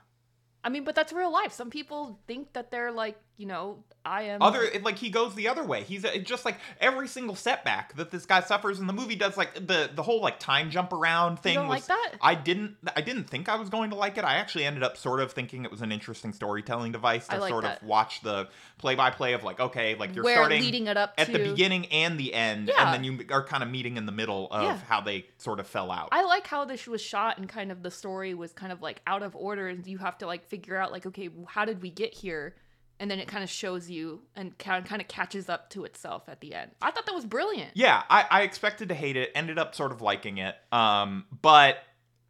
I 0.64 0.68
mean, 0.68 0.84
but 0.84 0.94
that's 0.94 1.12
real 1.12 1.32
life. 1.32 1.52
Some 1.52 1.70
people 1.70 2.18
think 2.26 2.52
that 2.52 2.70
they're 2.70 2.92
like, 2.92 3.18
you 3.36 3.46
know, 3.46 3.82
I 4.04 4.22
am 4.24 4.42
other 4.42 4.68
like 4.82 4.98
he 4.98 5.10
goes 5.10 5.36
the 5.36 5.46
other 5.46 5.62
way 5.62 5.84
he's 5.84 6.04
just 6.24 6.44
like 6.44 6.56
every 6.80 7.06
single 7.06 7.36
setback 7.36 7.94
that 7.94 8.10
this 8.10 8.26
guy 8.26 8.40
suffers 8.40 8.80
in 8.80 8.88
the 8.88 8.92
movie 8.92 9.14
does 9.14 9.36
like 9.36 9.54
the 9.54 9.88
the 9.94 10.02
whole 10.02 10.20
like 10.20 10.40
time 10.40 10.70
jump 10.70 10.92
around 10.92 11.38
thing 11.38 11.52
You 11.54 11.60
don't 11.60 11.68
was 11.68 11.88
like 11.88 11.98
that? 12.10 12.14
i 12.20 12.34
didn't 12.34 12.74
i 12.96 13.00
didn't 13.00 13.30
think 13.30 13.48
i 13.48 13.54
was 13.54 13.68
going 13.68 13.90
to 13.90 13.96
like 13.96 14.18
it 14.18 14.24
i 14.24 14.34
actually 14.34 14.64
ended 14.64 14.82
up 14.82 14.96
sort 14.96 15.20
of 15.20 15.30
thinking 15.30 15.64
it 15.64 15.70
was 15.70 15.82
an 15.82 15.92
interesting 15.92 16.32
storytelling 16.32 16.90
device 16.90 17.28
to 17.28 17.38
like 17.38 17.48
sort 17.48 17.62
that. 17.62 17.80
of 17.80 17.86
watch 17.86 18.22
the 18.22 18.48
play-by-play 18.78 19.34
of 19.34 19.44
like 19.44 19.60
okay 19.60 19.94
like 19.94 20.16
you're 20.16 20.24
where 20.24 20.34
starting 20.34 20.60
leading 20.62 20.88
it 20.88 20.96
up 20.96 21.14
at 21.16 21.26
to 21.26 21.32
the 21.32 21.38
beginning 21.50 21.86
and 21.86 22.18
the 22.18 22.34
end 22.34 22.68
Yeah. 22.74 22.84
and 22.84 22.92
then 22.94 23.04
you 23.04 23.24
are 23.30 23.44
kind 23.44 23.62
of 23.62 23.70
meeting 23.70 23.96
in 23.96 24.04
the 24.06 24.12
middle 24.12 24.48
of 24.50 24.62
Yeah. 24.64 24.78
how 24.88 25.00
they 25.00 25.26
sort 25.38 25.60
of 25.60 25.68
fell 25.68 25.92
out 25.92 26.08
I 26.10 26.24
like 26.24 26.48
how 26.48 26.64
this 26.64 26.88
was 26.88 27.00
shot 27.00 27.38
and 27.38 27.48
kind 27.48 27.70
of 27.70 27.84
the 27.84 27.90
story 27.92 28.34
was 28.34 28.52
kind 28.52 28.72
of 28.72 28.82
like 28.82 29.00
out 29.06 29.22
of 29.22 29.36
order 29.36 29.68
and 29.68 29.86
you 29.86 29.98
have 29.98 30.18
to 30.18 30.26
like 30.26 30.44
figure 30.52 30.76
out 30.76 30.92
like 30.92 31.06
okay, 31.06 31.30
how 31.46 31.64
did 31.64 31.80
we 31.80 31.90
get 31.90 32.12
here? 32.12 32.54
And 33.00 33.10
then 33.10 33.18
it 33.18 33.26
kind 33.26 33.42
of 33.42 33.50
shows 33.50 33.90
you 33.90 34.20
and 34.36 34.56
kind 34.58 35.00
of 35.00 35.08
catches 35.08 35.48
up 35.48 35.70
to 35.70 35.84
itself 35.84 36.28
at 36.28 36.40
the 36.40 36.54
end. 36.54 36.70
I 36.80 36.92
thought 36.92 37.06
that 37.06 37.14
was 37.14 37.24
brilliant. 37.24 37.72
Yeah, 37.74 38.02
I, 38.08 38.26
I 38.30 38.42
expected 38.42 38.90
to 38.90 38.94
hate 38.94 39.16
it, 39.16 39.32
ended 39.34 39.58
up 39.58 39.74
sort 39.74 39.90
of 39.90 40.02
liking 40.02 40.38
it. 40.38 40.54
Um, 40.70 41.24
but 41.40 41.78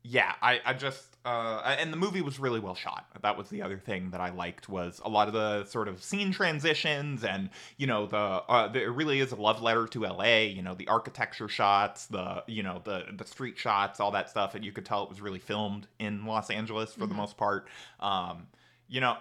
yeah, 0.03 0.33
I, 0.41 0.61
I 0.65 0.73
just 0.73 1.12
uh, 1.25 1.77
and 1.79 1.93
the 1.93 1.97
movie 1.97 2.21
was 2.21 2.39
really 2.39 2.59
well 2.61 2.75
shot. 2.75 3.07
That 3.23 3.37
was 3.39 3.49
the 3.49 3.63
other 3.63 3.79
thing 3.79 4.11
that 4.11 4.21
I 4.21 4.31
liked 4.31 4.69
was 4.69 5.01
a 5.05 5.09
lot 5.09 5.29
of 5.29 5.35
the 5.35 5.65
sort 5.67 5.87
of 5.89 6.03
scene 6.03 6.33
transitions 6.33 7.23
and 7.25 7.51
you 7.77 7.87
know 7.87 8.07
the 8.07 8.17
uh, 8.17 8.69
there 8.69 8.91
really 8.91 9.21
is 9.21 9.31
a 9.33 9.37
love 9.37 9.63
letter 9.63 9.87
to 9.89 10.05
L.A. 10.05 10.49
You 10.49 10.63
know 10.63 10.75
the 10.75 10.89
architecture 10.89 11.49
shots, 11.49 12.07
the 12.07 12.43
you 12.47 12.63
know 12.63 12.81
the 12.85 13.05
the 13.17 13.25
street 13.25 13.59
shots, 13.59 14.01
all 14.01 14.11
that 14.13 14.29
stuff, 14.31 14.55
and 14.55 14.65
you 14.65 14.73
could 14.73 14.85
tell 14.85 15.03
it 15.05 15.09
was 15.09 15.21
really 15.21 15.39
filmed 15.39 15.87
in 15.99 16.27
Los 16.27 16.51
Angeles 16.51 16.93
for 16.95 17.07
the 17.07 17.15
Mhm. 17.15 17.19
most 17.19 17.37
part. 17.37 17.69
Um, 18.01 18.49
you 18.89 19.01
know. 19.01 19.17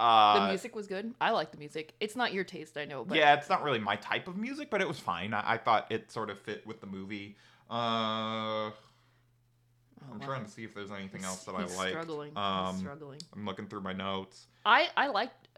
Uh, 0.00 0.42
the 0.42 0.46
music 0.48 0.76
was 0.76 0.86
good. 0.86 1.12
I 1.20 1.32
like 1.32 1.50
the 1.50 1.58
music. 1.58 1.92
It's 1.98 2.14
not 2.14 2.32
your 2.32 2.44
taste, 2.44 2.78
I 2.78 2.84
know, 2.84 3.04
but 3.04 3.16
yeah, 3.18 3.34
it's 3.34 3.48
not 3.48 3.64
really 3.64 3.80
my 3.80 3.96
type 3.96 4.28
of 4.28 4.36
music, 4.36 4.70
but 4.70 4.80
it 4.80 4.86
was 4.86 5.00
fine. 5.00 5.34
I, 5.34 5.54
I 5.54 5.58
thought 5.58 5.90
it 5.90 6.12
sort 6.12 6.30
of 6.30 6.38
fit 6.38 6.64
with 6.64 6.80
the 6.80 6.86
movie. 6.86 7.36
Uh, 7.68 8.70
I'm 10.12 10.18
wow. 10.18 10.26
trying 10.26 10.44
to 10.44 10.50
see 10.50 10.64
if 10.64 10.74
there's 10.74 10.90
anything 10.90 11.24
else 11.24 11.44
that 11.44 11.54
I 11.54 11.62
he's 11.62 11.76
liked. 11.76 11.92
Struggling. 11.92 12.36
Um, 12.36 12.72
he's 12.72 12.80
struggling. 12.80 13.20
I'm 13.34 13.44
looking 13.44 13.66
through 13.66 13.82
my 13.82 13.92
notes. 13.92 14.46
I 14.64 14.88
I 14.96 15.08
liked 15.08 15.48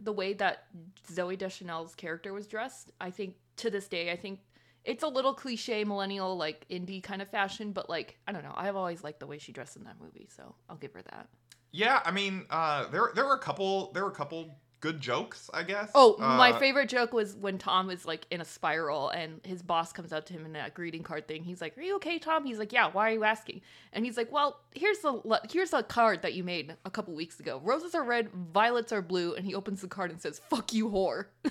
the 0.00 0.12
way 0.12 0.32
that 0.34 0.64
Zooey 1.12 1.36
Deschanel's 1.36 1.94
character 1.94 2.32
was 2.32 2.46
dressed. 2.46 2.92
I 3.00 3.10
think 3.10 3.34
to 3.56 3.70
this 3.70 3.88
day, 3.88 4.10
I 4.10 4.16
think 4.16 4.40
it's 4.84 5.02
a 5.02 5.08
little 5.08 5.34
cliche 5.34 5.84
millennial 5.84 6.36
like 6.36 6.66
indie 6.70 7.02
kind 7.02 7.20
of 7.20 7.28
fashion, 7.28 7.72
but 7.72 7.90
like 7.90 8.18
I 8.26 8.32
don't 8.32 8.42
know. 8.42 8.54
I've 8.56 8.76
always 8.76 9.04
liked 9.04 9.20
the 9.20 9.26
way 9.26 9.38
she 9.38 9.52
dressed 9.52 9.76
in 9.76 9.84
that 9.84 9.96
movie, 10.00 10.28
so 10.34 10.54
I'll 10.68 10.76
give 10.76 10.92
her 10.94 11.02
that. 11.02 11.28
Yeah, 11.70 12.00
I 12.04 12.10
mean, 12.10 12.46
uh, 12.50 12.88
there 12.88 13.10
there 13.14 13.26
were 13.26 13.34
a 13.34 13.40
couple 13.40 13.92
there 13.92 14.04
were 14.04 14.10
a 14.10 14.14
couple 14.14 14.56
good 14.80 15.00
jokes, 15.00 15.50
I 15.52 15.62
guess. 15.62 15.90
Oh, 15.94 16.16
my 16.18 16.52
Uh, 16.52 16.58
favorite 16.58 16.88
joke 16.88 17.12
was 17.12 17.34
when 17.34 17.58
Tom 17.58 17.90
is 17.90 18.04
like 18.06 18.26
in 18.30 18.40
a 18.40 18.44
spiral 18.44 19.08
and 19.10 19.40
his 19.44 19.62
boss 19.62 19.92
comes 19.92 20.12
up 20.12 20.26
to 20.26 20.32
him 20.32 20.44
in 20.46 20.52
that 20.52 20.74
greeting 20.74 21.02
card 21.02 21.26
thing. 21.28 21.42
He's 21.44 21.60
like, 21.60 21.76
"Are 21.76 21.82
you 21.82 21.96
okay, 21.96 22.18
Tom?" 22.18 22.44
He's 22.44 22.58
like, 22.58 22.72
"Yeah." 22.72 22.88
Why 22.90 23.10
are 23.10 23.12
you 23.14 23.24
asking? 23.24 23.60
And 23.92 24.04
he's 24.04 24.16
like, 24.16 24.30
"Well, 24.30 24.60
here's 24.74 24.98
the 25.00 25.40
here's 25.50 25.72
a 25.72 25.82
card 25.82 26.22
that 26.22 26.34
you 26.34 26.44
made 26.44 26.76
a 26.84 26.90
couple 26.90 27.14
weeks 27.14 27.40
ago. 27.40 27.60
Roses 27.62 27.94
are 27.94 28.04
red, 28.04 28.30
violets 28.32 28.92
are 28.92 29.02
blue." 29.02 29.34
And 29.34 29.44
he 29.44 29.54
opens 29.54 29.80
the 29.80 29.88
card 29.88 30.10
and 30.10 30.20
says, 30.20 30.40
"Fuck 30.50 30.72
you, 30.72 30.88
whore." 30.90 31.26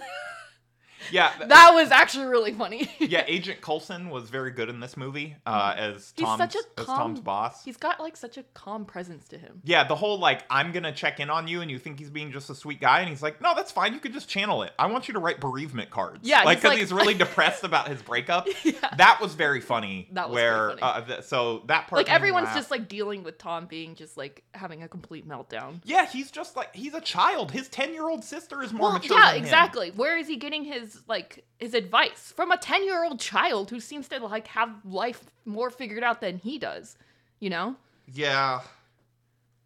Yeah, 1.12 1.32
that 1.48 1.72
was 1.74 1.92
actually 1.92 2.26
really 2.26 2.54
funny. 2.54 2.90
yeah. 3.00 3.24
Agent 3.28 3.62
Coulson 3.62 4.10
was 4.10 4.30
very 4.30 4.52
good 4.52 4.70
in 4.70 4.80
this 4.80 4.96
movie 4.98 5.36
uh, 5.46 5.74
as 5.78 6.14
He's 6.16 6.26
Tom's 6.26 6.40
such 6.40 6.56
a 6.56 6.60
as 6.80 6.86
calm- 6.86 6.98
Tom's 6.98 7.20
boss. 7.22 7.64
He's 7.64 7.78
got 7.78 8.00
like 8.00 8.18
such 8.18 8.38
a 8.38 8.44
calm 8.54 8.86
presence 8.86 9.28
to 9.30 9.38
him. 9.38 9.62
Yeah, 9.64 9.84
the 9.86 9.96
whole 9.96 10.20
like 10.20 10.44
I'm 10.50 10.72
gonna 10.72 10.92
check 10.92 11.20
in 11.20 11.30
on 11.30 11.48
you, 11.48 11.62
and 11.62 11.70
you 11.72 11.80
think 11.80 12.00
he's 12.00 12.10
being 12.10 12.32
just 12.32 12.50
a 12.50 12.56
sweet 12.56 12.80
guy, 12.82 13.00
and 13.02 13.10
he's 13.10 13.22
like, 13.24 13.42
no, 13.42 13.54
that's 13.56 13.72
fine. 13.72 13.94
You 13.94 14.00
could 14.00 14.14
just 14.14 14.28
channel 14.30 14.64
it. 14.64 14.72
I 14.80 14.88
want 14.88 15.08
you 15.08 15.14
to 15.16 15.20
write 15.20 15.40
bereavement 15.40 15.90
cards. 15.90 16.20
Yeah, 16.24 16.44
like 16.44 16.58
he's 16.58 16.62
because 16.64 16.70
like- 16.72 16.80
he's 16.80 16.94
really 16.94 17.14
depressed 17.14 17.64
about 17.64 17.88
his 17.88 18.02
breakup. 18.02 18.48
Yeah. 18.64 18.74
That 18.98 19.20
was 19.22 19.36
very 19.36 19.62
funny. 19.62 20.10
That 20.12 20.30
was 20.30 20.36
where 20.36 20.70
funny. 20.70 20.82
Uh, 20.82 21.02
th- 21.02 21.24
so 21.24 21.64
that 21.68 21.88
part 21.88 21.98
Like 22.00 22.12
everyone's 22.12 22.54
just 22.54 22.72
like 22.72 22.88
dealing 22.88 23.24
with 23.24 23.38
Tom 23.38 23.66
being 23.66 23.96
just 23.96 24.18
like 24.18 24.44
having 24.54 24.84
a 24.84 24.88
complete 24.88 25.28
meltdown. 25.28 25.82
yeah, 25.86 26.06
he's 26.06 26.32
just 26.32 26.56
like 26.56 26.76
he's 26.76 26.94
a 26.94 27.02
child. 27.02 27.52
His 27.52 27.68
ten 27.70 27.94
year 27.94 28.08
old 28.10 28.24
sister 28.24 28.62
is 28.64 28.74
more 28.74 28.90
Well, 28.90 29.00
mature. 29.00 29.18
yeah, 29.18 29.34
exactly. 29.34 29.92
Where 29.92 30.18
is 30.18 30.28
he 30.28 30.36
getting 30.38 30.64
his 30.64 30.97
like 31.08 31.46
his 31.60 31.74
advice 31.74 32.34
from 32.36 32.52
a 32.52 32.58
ten 32.58 32.84
year 32.86 33.04
old 33.04 33.20
child 33.20 33.70
who 33.70 33.80
seems 33.80 34.08
to 34.10 34.20
like 34.20 34.48
have 34.48 34.70
life 34.86 35.24
more 35.46 35.70
figured 35.70 36.04
out 36.04 36.22
than 36.22 36.38
he 36.38 36.58
does? 36.58 36.98
You 37.40 37.50
know? 37.50 37.76
Yeah. 38.12 38.62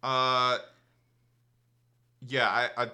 Uh, 0.02 0.58
Yeah, 2.28 2.48
I, 2.48 2.84
I 2.84 2.90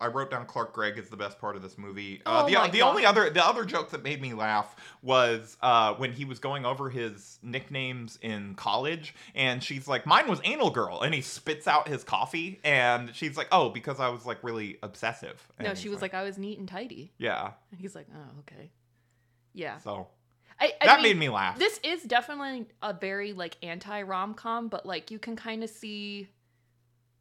I 0.00 0.06
wrote 0.06 0.30
down 0.30 0.46
Clark 0.46 0.72
Gregg 0.72 0.96
is 0.96 1.10
the 1.10 1.16
best 1.16 1.38
part 1.38 1.54
of 1.54 1.60
this 1.60 1.76
movie. 1.76 2.22
Oh 2.24 2.32
Uh, 2.32 2.46
the 2.46 2.54
my 2.54 2.68
the 2.68 2.78
God. 2.78 2.88
only 2.90 3.04
other 3.04 3.28
the 3.28 3.46
other 3.46 3.64
joke 3.66 3.90
that 3.90 4.02
made 4.02 4.22
me 4.22 4.32
laugh 4.32 4.74
was 5.02 5.58
uh, 5.60 5.94
when 5.94 6.12
he 6.12 6.24
was 6.24 6.38
going 6.38 6.64
over 6.64 6.88
his 6.88 7.38
nicknames 7.42 8.18
in 8.22 8.54
college, 8.54 9.14
and 9.34 9.62
she's 9.62 9.86
like, 9.86 10.06
"Mine 10.06 10.28
was 10.28 10.40
Anal 10.44 10.70
Girl," 10.70 11.02
and 11.02 11.12
he 11.14 11.20
spits 11.20 11.68
out 11.68 11.88
his 11.88 12.02
coffee, 12.04 12.58
and 12.64 13.14
she's 13.14 13.36
like, 13.36 13.48
"Oh, 13.52 13.68
because 13.68 14.00
I 14.00 14.08
was 14.08 14.24
like 14.24 14.42
really 14.42 14.78
obsessive." 14.82 15.46
No, 15.60 15.74
she 15.74 15.90
was 15.90 16.00
like, 16.00 16.14
I 16.14 16.22
was 16.22 16.38
neat 16.38 16.58
and 16.58 16.66
tidy. 16.66 17.12
"Yeah." 17.18 17.50
And 17.70 17.80
he's 17.80 17.94
like, 17.94 18.06
oh, 18.14 18.38
okay. 18.40 18.70
Yeah. 19.52 19.76
So 19.78 20.08
I, 20.58 20.72
I 20.80 20.86
that 20.86 21.02
mean, 21.02 21.18
made 21.18 21.18
me 21.18 21.28
laugh. 21.28 21.58
This 21.58 21.78
is 21.82 22.02
definitely 22.04 22.66
a 22.82 22.94
very 22.94 23.32
like 23.34 23.56
anti 23.62 24.02
rom 24.02 24.32
com, 24.34 24.68
but 24.68 24.86
like 24.86 25.10
you 25.10 25.18
can 25.18 25.36
kind 25.36 25.62
of 25.64 25.70
see 25.70 26.28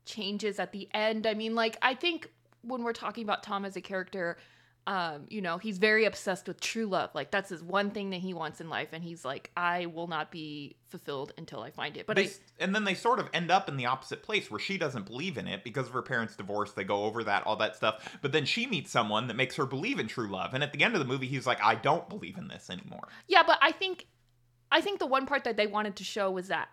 changes 0.10 0.60
at 0.60 0.72
the 0.72 0.90
end. 0.94 1.28
I 1.28 1.34
mean, 1.34 1.56
like 1.56 1.78
I 1.82 1.94
think 1.94 2.30
when 2.62 2.84
we're 2.84 2.94
talking 2.94 3.24
about 3.24 3.44
Tom 3.44 3.64
as 3.64 3.76
a 3.78 3.82
character, 3.82 4.38
um, 4.88 5.26
you 5.30 5.42
know, 5.42 5.60
he's 5.60 5.78
very 5.78 6.06
obsessed 6.06 6.48
with 6.48 6.60
true 6.60 6.88
love. 6.88 7.12
Like 7.14 7.30
that's 7.30 7.50
his 7.50 7.62
one 7.62 7.92
thing 7.92 8.10
that 8.10 8.22
he 8.22 8.34
wants 8.34 8.60
in 8.60 8.70
life, 8.70 8.90
and 8.92 9.04
he's 9.04 9.24
like, 9.24 9.52
I 9.56 9.86
will 9.86 10.08
not 10.08 10.32
be 10.32 10.78
fulfilled 10.90 11.32
until 11.38 11.62
I 11.62 11.70
find 11.70 11.96
it. 11.96 12.08
But 12.08 12.16
they, 12.16 12.26
I, 12.26 12.32
and 12.60 12.74
then 12.74 12.86
they 12.86 12.96
sort 12.96 13.20
of 13.20 13.30
end 13.34 13.52
up 13.52 13.70
in 13.70 13.78
the 13.78 13.86
opposite 13.86 14.24
place 14.24 14.50
where 14.50 14.60
she 14.60 14.78
doesn't 14.80 15.06
believe 15.06 15.38
in 15.38 15.48
it 15.48 15.64
because 15.64 15.88
of 15.88 15.94
her 15.94 16.02
parents' 16.02 16.36
divorce. 16.36 16.72
They 16.72 16.84
go 16.84 17.04
over 17.04 17.24
that, 17.26 17.46
all 17.46 17.56
that 17.58 17.76
stuff. 17.76 18.18
But 18.22 18.32
then 18.32 18.46
she 18.46 18.66
meets 18.66 18.90
someone 18.90 19.28
that 19.28 19.36
makes 19.36 19.56
her 19.58 19.68
believe 19.68 20.00
in 20.00 20.08
true 20.08 20.30
love. 20.30 20.56
And 20.56 20.64
at 20.64 20.74
the 20.74 20.84
end 20.84 20.96
of 20.96 21.00
the 21.00 21.06
movie, 21.06 21.28
he's 21.28 21.46
like, 21.46 21.64
I 21.64 21.76
don't 21.76 22.10
believe 22.10 22.38
in 22.38 22.48
this 22.48 22.70
anymore. 22.70 23.10
Yeah, 23.28 23.44
but 23.46 23.60
I 23.62 23.72
think 23.72 24.08
I 24.72 24.82
think 24.82 25.00
the 25.00 25.08
one 25.08 25.26
part 25.26 25.44
that 25.44 25.58
they 25.58 25.68
wanted 25.68 25.96
to 25.98 26.04
show 26.04 26.32
was 26.32 26.48
that 26.48 26.70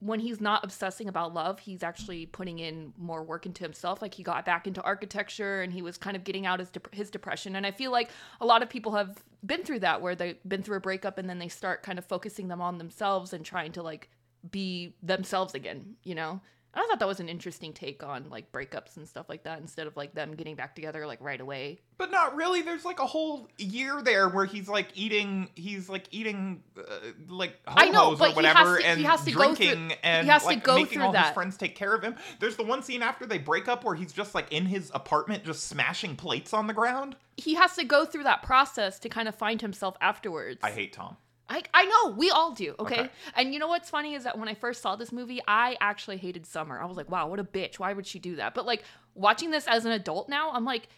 when 0.00 0.20
he's 0.20 0.40
not 0.40 0.62
obsessing 0.62 1.08
about 1.08 1.32
love, 1.32 1.58
he's 1.58 1.82
actually 1.82 2.26
putting 2.26 2.58
in 2.58 2.92
more 2.98 3.22
work 3.22 3.46
into 3.46 3.62
himself. 3.62 4.02
Like 4.02 4.14
he 4.14 4.22
got 4.22 4.44
back 4.44 4.66
into 4.66 4.82
architecture 4.82 5.62
and 5.62 5.72
he 5.72 5.80
was 5.80 5.96
kind 5.96 6.16
of 6.16 6.24
getting 6.24 6.44
out 6.44 6.60
his 6.60 6.70
dep- 6.70 6.94
his 6.94 7.10
depression. 7.10 7.56
And 7.56 7.66
I 7.66 7.70
feel 7.70 7.90
like 7.90 8.10
a 8.40 8.46
lot 8.46 8.62
of 8.62 8.68
people 8.68 8.92
have 8.94 9.22
been 9.44 9.62
through 9.62 9.80
that 9.80 10.02
where 10.02 10.14
they've 10.14 10.36
been 10.46 10.62
through 10.62 10.76
a 10.76 10.80
breakup 10.80 11.16
and 11.18 11.30
then 11.30 11.38
they 11.38 11.48
start 11.48 11.82
kind 11.82 11.98
of 11.98 12.04
focusing 12.04 12.48
them 12.48 12.60
on 12.60 12.78
themselves 12.78 13.32
and 13.32 13.44
trying 13.44 13.72
to 13.72 13.82
like 13.82 14.10
be 14.50 14.94
themselves 15.02 15.54
again, 15.54 15.96
you 16.04 16.14
know? 16.14 16.40
I 16.76 16.86
thought 16.86 16.98
that 16.98 17.08
was 17.08 17.20
an 17.20 17.28
interesting 17.28 17.72
take 17.72 18.02
on 18.02 18.28
like 18.30 18.52
breakups 18.52 18.96
and 18.96 19.08
stuff 19.08 19.28
like 19.28 19.44
that 19.44 19.60
instead 19.60 19.86
of 19.86 19.96
like 19.96 20.14
them 20.14 20.34
getting 20.34 20.54
back 20.56 20.74
together 20.74 21.06
like 21.06 21.20
right 21.20 21.40
away. 21.40 21.78
But 21.98 22.10
not 22.10 22.36
really. 22.36 22.60
There's 22.62 22.84
like 22.84 23.00
a 23.00 23.06
whole 23.06 23.48
year 23.56 24.02
there 24.02 24.28
where 24.28 24.44
he's 24.44 24.68
like 24.68 24.88
eating, 24.94 25.48
he's 25.54 25.88
like 25.88 26.04
eating 26.10 26.62
uh, 26.78 26.82
like 27.28 27.56
I 27.66 27.88
know, 27.88 28.14
but 28.14 28.36
or 28.36 28.40
he 28.42 28.46
has 28.46 28.54
whatever 28.54 28.76
to- 28.76 28.82
he 28.82 28.88
and 28.88 29.00
has 29.06 29.24
to 29.24 29.30
go 29.32 29.54
through- 29.54 29.66
drinking 29.66 29.96
and 30.02 30.26
he 30.26 30.30
has 30.30 30.44
to 30.46 30.56
go 30.56 30.74
making 30.76 30.88
through 30.98 31.02
all 31.04 31.12
his 31.12 31.22
that. 31.22 31.34
friends 31.34 31.56
take 31.56 31.74
care 31.74 31.94
of 31.94 32.02
him. 32.02 32.14
There's 32.40 32.56
the 32.56 32.64
one 32.64 32.82
scene 32.82 33.02
after 33.02 33.24
they 33.26 33.38
break 33.38 33.68
up 33.68 33.82
where 33.84 33.94
he's 33.94 34.12
just 34.12 34.34
like 34.34 34.52
in 34.52 34.66
his 34.66 34.90
apartment 34.94 35.44
just 35.44 35.64
smashing 35.68 36.16
plates 36.16 36.52
on 36.52 36.66
the 36.66 36.74
ground. 36.74 37.16
He 37.38 37.54
has 37.54 37.74
to 37.76 37.84
go 37.84 38.04
through 38.04 38.24
that 38.24 38.42
process 38.42 38.98
to 39.00 39.08
kind 39.08 39.28
of 39.28 39.34
find 39.34 39.60
himself 39.60 39.96
afterwards. 40.00 40.60
I 40.62 40.70
hate 40.70 40.92
Tom. 40.92 41.16
I, 41.48 41.62
I 41.72 41.84
know 41.84 42.14
we 42.16 42.30
all 42.30 42.52
do 42.52 42.74
okay? 42.78 43.00
Okay. 43.00 43.10
and 43.34 43.52
you 43.52 43.60
know 43.60 43.68
what's 43.68 43.88
funny 43.90 44.14
is 44.14 44.24
that 44.24 44.38
when 44.38 44.48
i 44.48 44.54
first 44.54 44.82
saw 44.82 44.96
this 44.96 45.12
movie 45.12 45.40
i 45.46 45.76
actually 45.80 46.16
hated 46.16 46.44
summer 46.46 46.80
i 46.80 46.84
was 46.84 46.96
like 46.96 47.10
wow 47.10 47.28
what 47.28 47.38
a 47.38 47.44
bitch 47.44 47.78
why 47.78 47.92
would 47.92 48.06
she 48.06 48.18
do 48.18 48.36
that 48.36 48.54
but 48.54 48.66
like 48.66 48.82
watching 49.14 49.50
this 49.50 49.66
as 49.68 49.84
an 49.84 49.92
adult 49.92 50.28
now 50.28 50.50
i'm 50.52 50.64
like 50.64 50.88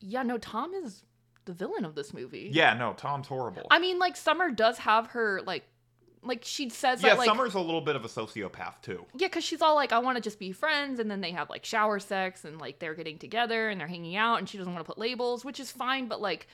yeah 0.00 0.22
no 0.22 0.38
tom 0.38 0.74
is 0.74 1.04
the 1.44 1.52
villain 1.52 1.84
of 1.84 1.94
this 1.94 2.14
movie 2.14 2.48
Yeah, 2.52 2.72
no, 2.74 2.94
Tom's 2.94 3.26
horrible. 3.28 3.66
i 3.70 3.78
mean 3.78 3.98
like 3.98 4.16
summer 4.16 4.50
does 4.50 4.78
have 4.78 5.08
her 5.08 5.42
like 5.46 5.64
like 6.22 6.40
she 6.42 6.70
says 6.70 7.02
yeah, 7.02 7.10
that 7.10 7.18
like 7.18 7.26
Summer's 7.28 7.52
a 7.54 7.60
little 7.60 7.82
bit 7.82 7.96
of 7.96 8.04
a 8.04 8.08
sociopath 8.08 8.80
too. 8.82 9.04
yeah 9.14 9.26
because 9.28 9.44
she's 9.44 9.60
all 9.60 9.74
like 9.74 9.92
i 9.92 9.98
want 9.98 10.16
to 10.16 10.22
just 10.22 10.38
be 10.38 10.52
friends 10.52 10.98
and 10.98 11.10
then 11.10 11.20
they 11.20 11.32
have 11.32 11.50
like 11.50 11.64
shower 11.64 11.98
sex 11.98 12.44
and 12.44 12.58
like 12.58 12.78
they're 12.78 12.94
getting 12.94 13.18
together 13.18 13.68
and 13.68 13.78
they're 13.80 13.86
hanging 13.88 14.16
out 14.16 14.38
and 14.38 14.48
she 14.48 14.56
doesn't 14.58 14.72
want 14.72 14.84
to 14.84 14.88
put 14.90 14.98
labels 14.98 15.44
which 15.44 15.60
is 15.60 15.70
fine 15.70 16.08
but 16.08 16.20
like 16.20 16.46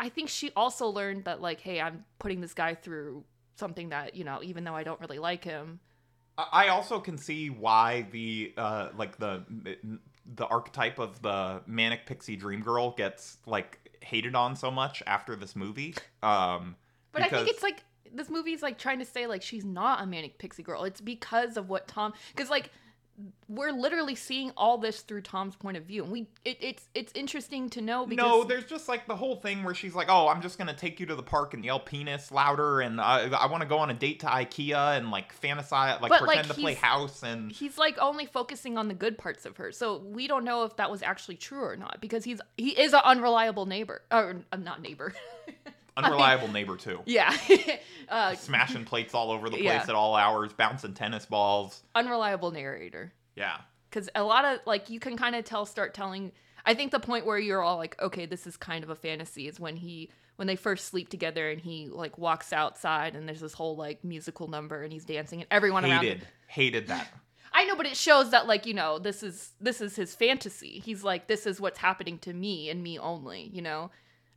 i 0.00 0.08
think 0.08 0.28
she 0.28 0.50
also 0.56 0.88
learned 0.88 1.24
that 1.24 1.40
like 1.40 1.60
hey 1.60 1.80
i'm 1.80 2.04
putting 2.18 2.40
this 2.40 2.54
guy 2.54 2.74
through 2.74 3.22
something 3.56 3.90
that 3.90 4.16
you 4.16 4.24
know 4.24 4.40
even 4.42 4.64
though 4.64 4.74
i 4.74 4.82
don't 4.82 5.00
really 5.00 5.18
like 5.18 5.44
him 5.44 5.78
I 6.52 6.68
also 6.68 7.00
can 7.00 7.18
see 7.18 7.50
why 7.50 8.06
the 8.12 8.54
uh 8.56 8.88
like 8.96 9.18
the 9.18 9.44
the 10.34 10.46
archetype 10.46 10.98
of 10.98 11.20
the 11.20 11.60
manic 11.66 12.06
pixie 12.06 12.34
dream 12.34 12.62
girl 12.62 12.92
gets 12.92 13.36
like 13.44 13.78
hated 14.00 14.34
on 14.34 14.56
so 14.56 14.70
much 14.70 15.02
after 15.06 15.36
this 15.36 15.54
movie. 15.54 15.94
Um 16.22 16.76
but 17.12 17.22
i 17.22 17.28
think 17.28 17.48
it's 17.48 17.62
like 17.62 17.82
this 18.12 18.28
movie's 18.28 18.62
like 18.62 18.78
trying 18.78 18.98
to 18.98 19.04
say 19.04 19.26
like 19.26 19.42
she's 19.42 19.64
not 19.64 20.02
a 20.02 20.06
manic 20.06 20.38
pixie 20.38 20.62
girl 20.62 20.84
it's 20.84 21.00
because 21.00 21.56
of 21.56 21.68
what 21.68 21.88
tom 21.88 22.12
because 22.34 22.50
like 22.50 22.70
we're 23.48 23.72
literally 23.72 24.14
seeing 24.14 24.52
all 24.56 24.78
this 24.78 25.00
through 25.00 25.22
tom's 25.22 25.56
point 25.56 25.76
of 25.76 25.84
view 25.84 26.04
and 26.04 26.12
we 26.12 26.26
it, 26.44 26.58
it's 26.60 26.88
it's 26.94 27.12
interesting 27.14 27.68
to 27.70 27.80
know 27.80 28.06
because 28.06 28.24
no, 28.24 28.44
there's 28.44 28.64
just 28.64 28.88
like 28.88 29.06
the 29.06 29.16
whole 29.16 29.36
thing 29.36 29.64
where 29.64 29.74
she's 29.74 29.94
like, 29.94 30.08
"Oh, 30.08 30.28
I'm 30.28 30.40
just 30.40 30.58
gonna 30.58 30.74
take 30.74 31.00
you 31.00 31.06
to 31.06 31.14
the 31.14 31.22
park 31.22 31.54
and 31.54 31.64
yell 31.64 31.80
penis 31.80 32.30
louder, 32.30 32.80
and 32.80 33.00
I, 33.00 33.28
I 33.28 33.46
want 33.46 33.62
to 33.62 33.68
go 33.68 33.78
on 33.78 33.90
a 33.90 33.94
date 33.94 34.20
to 34.20 34.26
IKEA 34.26 34.96
and 34.96 35.10
like 35.10 35.38
fantasize, 35.38 36.00
like 36.00 36.10
But, 36.10 36.22
like, 36.22 36.38
pretend 36.38 36.48
to 36.48 36.54
play 36.54 36.74
house." 36.74 37.22
And 37.22 37.50
he's 37.50 37.76
like 37.78 37.98
only 37.98 38.26
focusing 38.26 38.78
on 38.78 38.88
the 38.88 38.94
good 38.94 39.18
parts 39.18 39.46
of 39.46 39.56
her 39.56 39.72
so 39.72 39.98
we 39.98 40.26
don't 40.26 40.44
know 40.44 40.64
if 40.64 40.76
that 40.76 40.90
was 40.90 41.02
actually 41.02 41.36
true 41.36 41.64
or 41.64 41.76
not 41.76 42.00
because 42.00 42.24
he's 42.24 42.40
he 42.56 42.70
is 42.70 42.92
an 42.92 43.00
unreliable 43.04 43.66
neighbor 43.66 44.02
or 44.10 44.42
uh, 44.52 44.56
not 44.56 44.82
neighbor 44.82 45.14
unreliable 45.96 46.48
neighbor 46.48 46.76
too, 46.76 47.00
yeah 47.06 47.36
uh, 48.08 48.34
smashing 48.34 48.84
plates 48.84 49.14
all 49.14 49.30
over 49.30 49.48
the 49.48 49.56
place 49.56 49.64
Yeah. 49.64 49.82
at 49.82 49.90
all 49.90 50.14
hours, 50.14 50.52
bouncing 50.52 50.94
tennis 50.94 51.26
balls. 51.26 51.82
unreliable 51.94 52.50
narrator 52.50 53.12
Yeah, 53.36 53.58
because 53.90 54.08
a 54.14 54.22
lot 54.22 54.44
of 54.44 54.60
like 54.66 54.90
you 54.90 55.00
can 55.00 55.16
kind 55.16 55.34
of 55.36 55.44
tell 55.44 55.66
start 55.66 55.94
telling 55.94 56.32
i 56.66 56.74
think 56.74 56.90
the 56.92 57.00
point 57.00 57.24
where 57.26 57.38
you're 57.38 57.62
all 57.62 57.76
like 57.78 58.00
okay 58.02 58.26
this 58.26 58.46
is 58.46 58.56
kind 58.56 58.84
of 58.84 58.90
a 58.90 58.94
fantasy 58.96 59.46
is 59.48 59.58
when 59.58 59.76
he 59.76 60.10
when 60.36 60.46
they 60.46 60.56
first 60.56 60.86
sleep 60.86 61.08
together 61.08 61.50
and 61.50 61.60
he 61.60 61.88
like 61.90 62.16
walks 62.18 62.52
outside 62.52 63.14
and 63.14 63.28
there's 63.28 63.40
this 63.40 63.52
whole 63.54 63.76
like 63.76 64.02
musical 64.04 64.48
number 64.48 64.82
and 64.82 64.92
he's 64.92 65.04
dancing 65.04 65.40
and 65.40 65.48
everyone 65.50 65.84
around 65.84 66.02
hated, 66.04 66.26
hated 66.46 66.88
that. 66.88 67.08
I 67.52 67.64
know, 67.64 67.74
but 67.74 67.84
it 67.86 67.96
shows 67.96 68.30
that 68.30 68.46
like 68.46 68.64
you 68.64 68.74
know 68.74 68.98
this 68.98 69.22
is 69.22 69.50
this 69.60 69.80
is 69.80 69.96
his 69.96 70.14
fantasy. 70.14 70.80
He's 70.84 71.02
like 71.02 71.26
this 71.26 71.46
is 71.46 71.60
what's 71.60 71.78
happening 71.78 72.16
to 72.20 72.32
me 72.32 72.70
and 72.70 72.80
me 72.82 72.96
only. 72.98 73.50
You 73.52 73.60
know, 73.60 73.90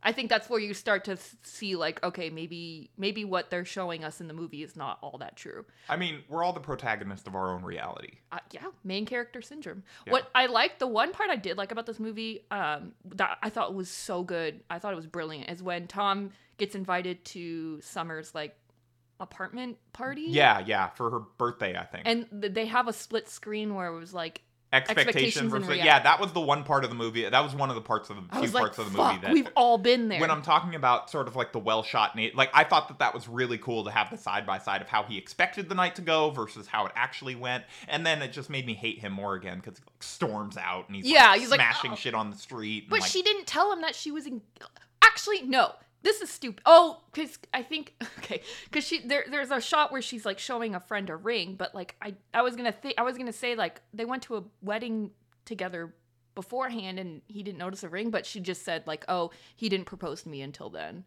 I 0.04 0.12
think 0.12 0.28
that's 0.28 0.50
where 0.50 0.60
you 0.60 0.74
start 0.74 1.04
to 1.04 1.16
see 1.42 1.76
like 1.76 2.02
okay 2.04 2.30
maybe 2.30 2.90
maybe 2.98 3.24
what 3.24 3.50
they're 3.50 3.64
showing 3.64 4.04
us 4.04 4.20
in 4.20 4.28
the 4.28 4.34
movie 4.34 4.62
is 4.62 4.76
not 4.76 4.98
all 5.00 5.18
that 5.18 5.36
true. 5.36 5.64
I 5.88 5.96
mean, 5.96 6.22
we're 6.28 6.44
all 6.44 6.52
the 6.52 6.60
protagonists 6.60 7.26
of 7.26 7.34
our 7.34 7.52
own 7.54 7.62
reality. 7.62 8.18
Uh, 8.30 8.38
yeah, 8.52 8.66
main 8.84 9.06
character 9.06 9.40
syndrome. 9.40 9.82
Yeah. 10.06 10.12
What 10.12 10.30
I 10.34 10.46
like, 10.46 10.78
the 10.78 10.86
one 10.86 11.12
part 11.12 11.30
I 11.30 11.36
did 11.36 11.56
like 11.56 11.72
about 11.72 11.86
this 11.86 11.98
movie, 11.98 12.44
um, 12.50 12.92
that 13.14 13.38
I 13.42 13.48
thought 13.50 13.74
was 13.74 13.88
so 13.88 14.22
good, 14.22 14.60
I 14.68 14.78
thought 14.78 14.92
it 14.92 14.96
was 14.96 15.06
brilliant, 15.06 15.50
is 15.50 15.62
when 15.62 15.86
Tom 15.86 16.30
gets 16.58 16.74
invited 16.74 17.24
to 17.26 17.80
Summer's 17.80 18.34
like 18.34 18.56
apartment 19.20 19.78
party. 19.92 20.26
Yeah, 20.28 20.62
yeah, 20.66 20.88
for 20.88 21.10
her 21.10 21.20
birthday, 21.38 21.76
I 21.76 21.84
think. 21.84 22.02
and 22.06 22.26
th- 22.42 22.52
they 22.52 22.66
have 22.66 22.88
a 22.88 22.92
split 22.92 23.28
screen 23.28 23.74
where 23.74 23.88
it 23.88 23.98
was 23.98 24.12
like 24.12 24.42
expectation 24.74 25.48
versus 25.48 25.68
reality. 25.68 25.86
yeah 25.86 26.02
that 26.02 26.20
was 26.20 26.32
the 26.32 26.40
one 26.40 26.64
part 26.64 26.84
of 26.84 26.90
the 26.90 26.96
movie 26.96 27.28
that 27.28 27.40
was 27.42 27.54
one 27.54 27.68
of 27.70 27.74
the 27.74 27.80
parts 27.82 28.10
of 28.10 28.16
the 28.16 28.22
I 28.30 28.40
few 28.42 28.50
like, 28.50 28.60
parts 28.62 28.78
of 28.78 28.92
the 28.92 28.98
movie 28.98 29.18
that 29.22 29.32
we've 29.32 29.48
all 29.56 29.78
been 29.78 30.08
there. 30.08 30.20
when 30.20 30.30
i'm 30.30 30.42
talking 30.42 30.74
about 30.74 31.10
sort 31.10 31.28
of 31.28 31.36
like 31.36 31.52
the 31.52 31.58
well 31.58 31.82
shot 31.82 32.16
na- 32.16 32.28
like 32.34 32.50
i 32.52 32.64
thought 32.64 32.88
that 32.88 32.98
that 32.98 33.14
was 33.14 33.28
really 33.28 33.58
cool 33.58 33.84
to 33.84 33.90
have 33.90 34.10
the 34.10 34.18
side 34.18 34.44
by 34.46 34.58
side 34.58 34.82
of 34.82 34.88
how 34.88 35.02
he 35.04 35.16
expected 35.18 35.68
the 35.68 35.74
night 35.74 35.94
to 35.94 36.02
go 36.02 36.30
versus 36.30 36.66
how 36.66 36.86
it 36.86 36.92
actually 36.96 37.34
went 37.34 37.64
and 37.88 38.04
then 38.04 38.20
it 38.22 38.32
just 38.32 38.50
made 38.50 38.66
me 38.66 38.74
hate 38.74 38.98
him 38.98 39.12
more 39.12 39.34
again 39.34 39.58
because 39.58 39.78
he 39.78 39.84
like 39.86 40.02
storms 40.02 40.56
out 40.56 40.86
and 40.88 40.96
he's 40.96 41.06
Yeah, 41.06 41.28
like, 41.30 41.40
he's 41.40 41.50
like, 41.50 41.60
smashing 41.60 41.92
"Oh." 41.92 41.96
shit 41.96 42.14
on 42.14 42.30
the 42.30 42.36
street 42.36 42.88
But 42.90 43.00
like, 43.00 43.10
she 43.10 43.22
didn't 43.22 43.46
tell 43.46 43.72
him 43.72 43.80
that 43.82 43.94
she 43.94 44.10
was 44.10 44.26
in. 44.26 44.42
Actually, 45.02 45.42
no. 45.42 45.72
This 46.04 46.20
is 46.20 46.30
stupid. 46.30 46.62
Oh, 46.66 47.00
because 47.10 47.38
I 47.54 47.62
think 47.62 47.94
okay, 48.18 48.42
because 48.64 48.86
she 48.86 49.00
there 49.00 49.24
there's 49.28 49.50
a 49.50 49.60
shot 49.60 49.90
where 49.90 50.02
she's 50.02 50.24
like 50.24 50.38
showing 50.38 50.74
a 50.74 50.80
friend 50.80 51.08
a 51.08 51.16
ring, 51.16 51.56
but 51.56 51.74
like 51.74 51.96
I 52.00 52.14
I 52.32 52.42
was 52.42 52.54
gonna 52.54 52.72
think 52.72 52.94
I 52.98 53.02
was 53.02 53.16
gonna 53.16 53.32
say 53.32 53.56
like 53.56 53.80
they 53.94 54.04
went 54.04 54.22
to 54.24 54.36
a 54.36 54.44
wedding 54.62 55.10
together 55.46 55.94
beforehand 56.34 56.98
and 56.98 57.22
he 57.26 57.42
didn't 57.42 57.58
notice 57.58 57.82
a 57.82 57.88
ring, 57.88 58.10
but 58.10 58.26
she 58.26 58.38
just 58.38 58.64
said 58.64 58.86
like 58.86 59.06
oh 59.08 59.30
he 59.56 59.70
didn't 59.70 59.86
propose 59.86 60.22
to 60.22 60.28
me 60.28 60.42
until 60.42 60.68
then. 60.68 61.04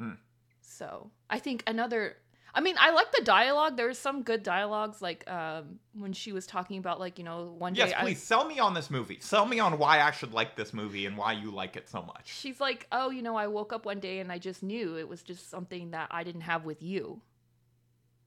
Mm. 0.00 0.16
So 0.60 1.10
I 1.28 1.40
think 1.40 1.64
another. 1.66 2.16
I 2.58 2.60
mean, 2.60 2.74
I 2.76 2.90
like 2.90 3.12
the 3.12 3.22
dialogue. 3.22 3.76
There's 3.76 3.96
some 3.96 4.24
good 4.24 4.42
dialogues, 4.42 5.00
like 5.00 5.22
um, 5.30 5.78
when 5.94 6.12
she 6.12 6.32
was 6.32 6.44
talking 6.44 6.78
about, 6.78 6.98
like 6.98 7.16
you 7.16 7.24
know, 7.24 7.54
one 7.56 7.72
day. 7.72 7.84
yes 7.86 7.92
I- 7.96 8.02
please 8.02 8.20
sell 8.20 8.44
me 8.44 8.58
on 8.58 8.74
this 8.74 8.90
movie 8.90 9.18
sell 9.20 9.46
me 9.46 9.60
on 9.60 9.78
why 9.78 10.00
i 10.00 10.10
should 10.10 10.32
like 10.32 10.56
this 10.56 10.74
movie 10.74 11.06
and 11.06 11.16
why 11.16 11.32
you 11.34 11.52
like 11.52 11.76
it 11.76 11.88
so 11.88 12.02
much 12.02 12.22
she's 12.24 12.60
like, 12.60 12.88
"Oh, 12.90 13.10
you 13.10 13.22
know, 13.22 13.36
I 13.36 13.46
woke 13.46 13.72
up 13.72 13.86
one 13.86 14.00
day 14.00 14.18
and 14.18 14.32
I 14.32 14.38
just 14.38 14.64
knew 14.64 14.96
it 14.96 15.08
was 15.08 15.22
just 15.22 15.48
something 15.48 15.92
that 15.92 16.08
I 16.10 16.24
didn't 16.24 16.40
have 16.42 16.64
with 16.64 16.82
you." 16.82 17.22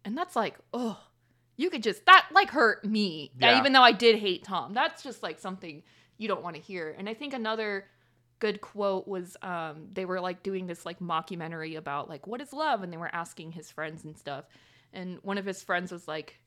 And 0.06 0.18
that's 0.18 0.36
like, 0.38 0.58
"Oh, 0.74 0.98
you 1.58 1.70
could 1.70 1.84
just 1.84 2.06
that 2.06 2.28
like 2.32 2.52
hurt 2.52 2.86
me." 2.86 3.32
Yeah. 3.38 3.60
Even 3.60 3.74
though 3.74 3.84
I 3.84 3.92
did 3.92 4.16
hate 4.20 4.46
Tom. 4.46 4.74
That's 4.74 5.04
just 5.04 5.22
like 5.22 5.40
something 5.40 5.84
you 6.18 6.30
don't 6.30 6.42
want 6.42 6.56
to 6.56 6.62
hear. 6.62 6.96
And 6.98 7.10
I 7.10 7.14
think 7.14 7.34
another 7.34 7.86
good 8.42 8.60
quote 8.60 9.08
was 9.08 9.38
um 9.42 9.88
they 9.94 10.04
were 10.04 10.20
like 10.20 10.44
doing 10.44 10.68
this 10.68 10.86
like 10.86 11.00
mockumentary 11.00 11.78
about 11.78 12.10
like 12.10 12.28
what 12.28 12.42
is 12.42 12.52
love 12.52 12.84
and 12.84 12.92
they 12.92 12.98
were 12.98 13.14
asking 13.16 13.54
his 13.54 13.72
friends 13.72 14.04
and 14.04 14.18
stuff. 14.18 14.44
And 14.92 15.20
one 15.22 15.38
of 15.38 15.46
his 15.46 15.64
friends 15.64 15.90
was 15.92 16.06
like 16.08 16.38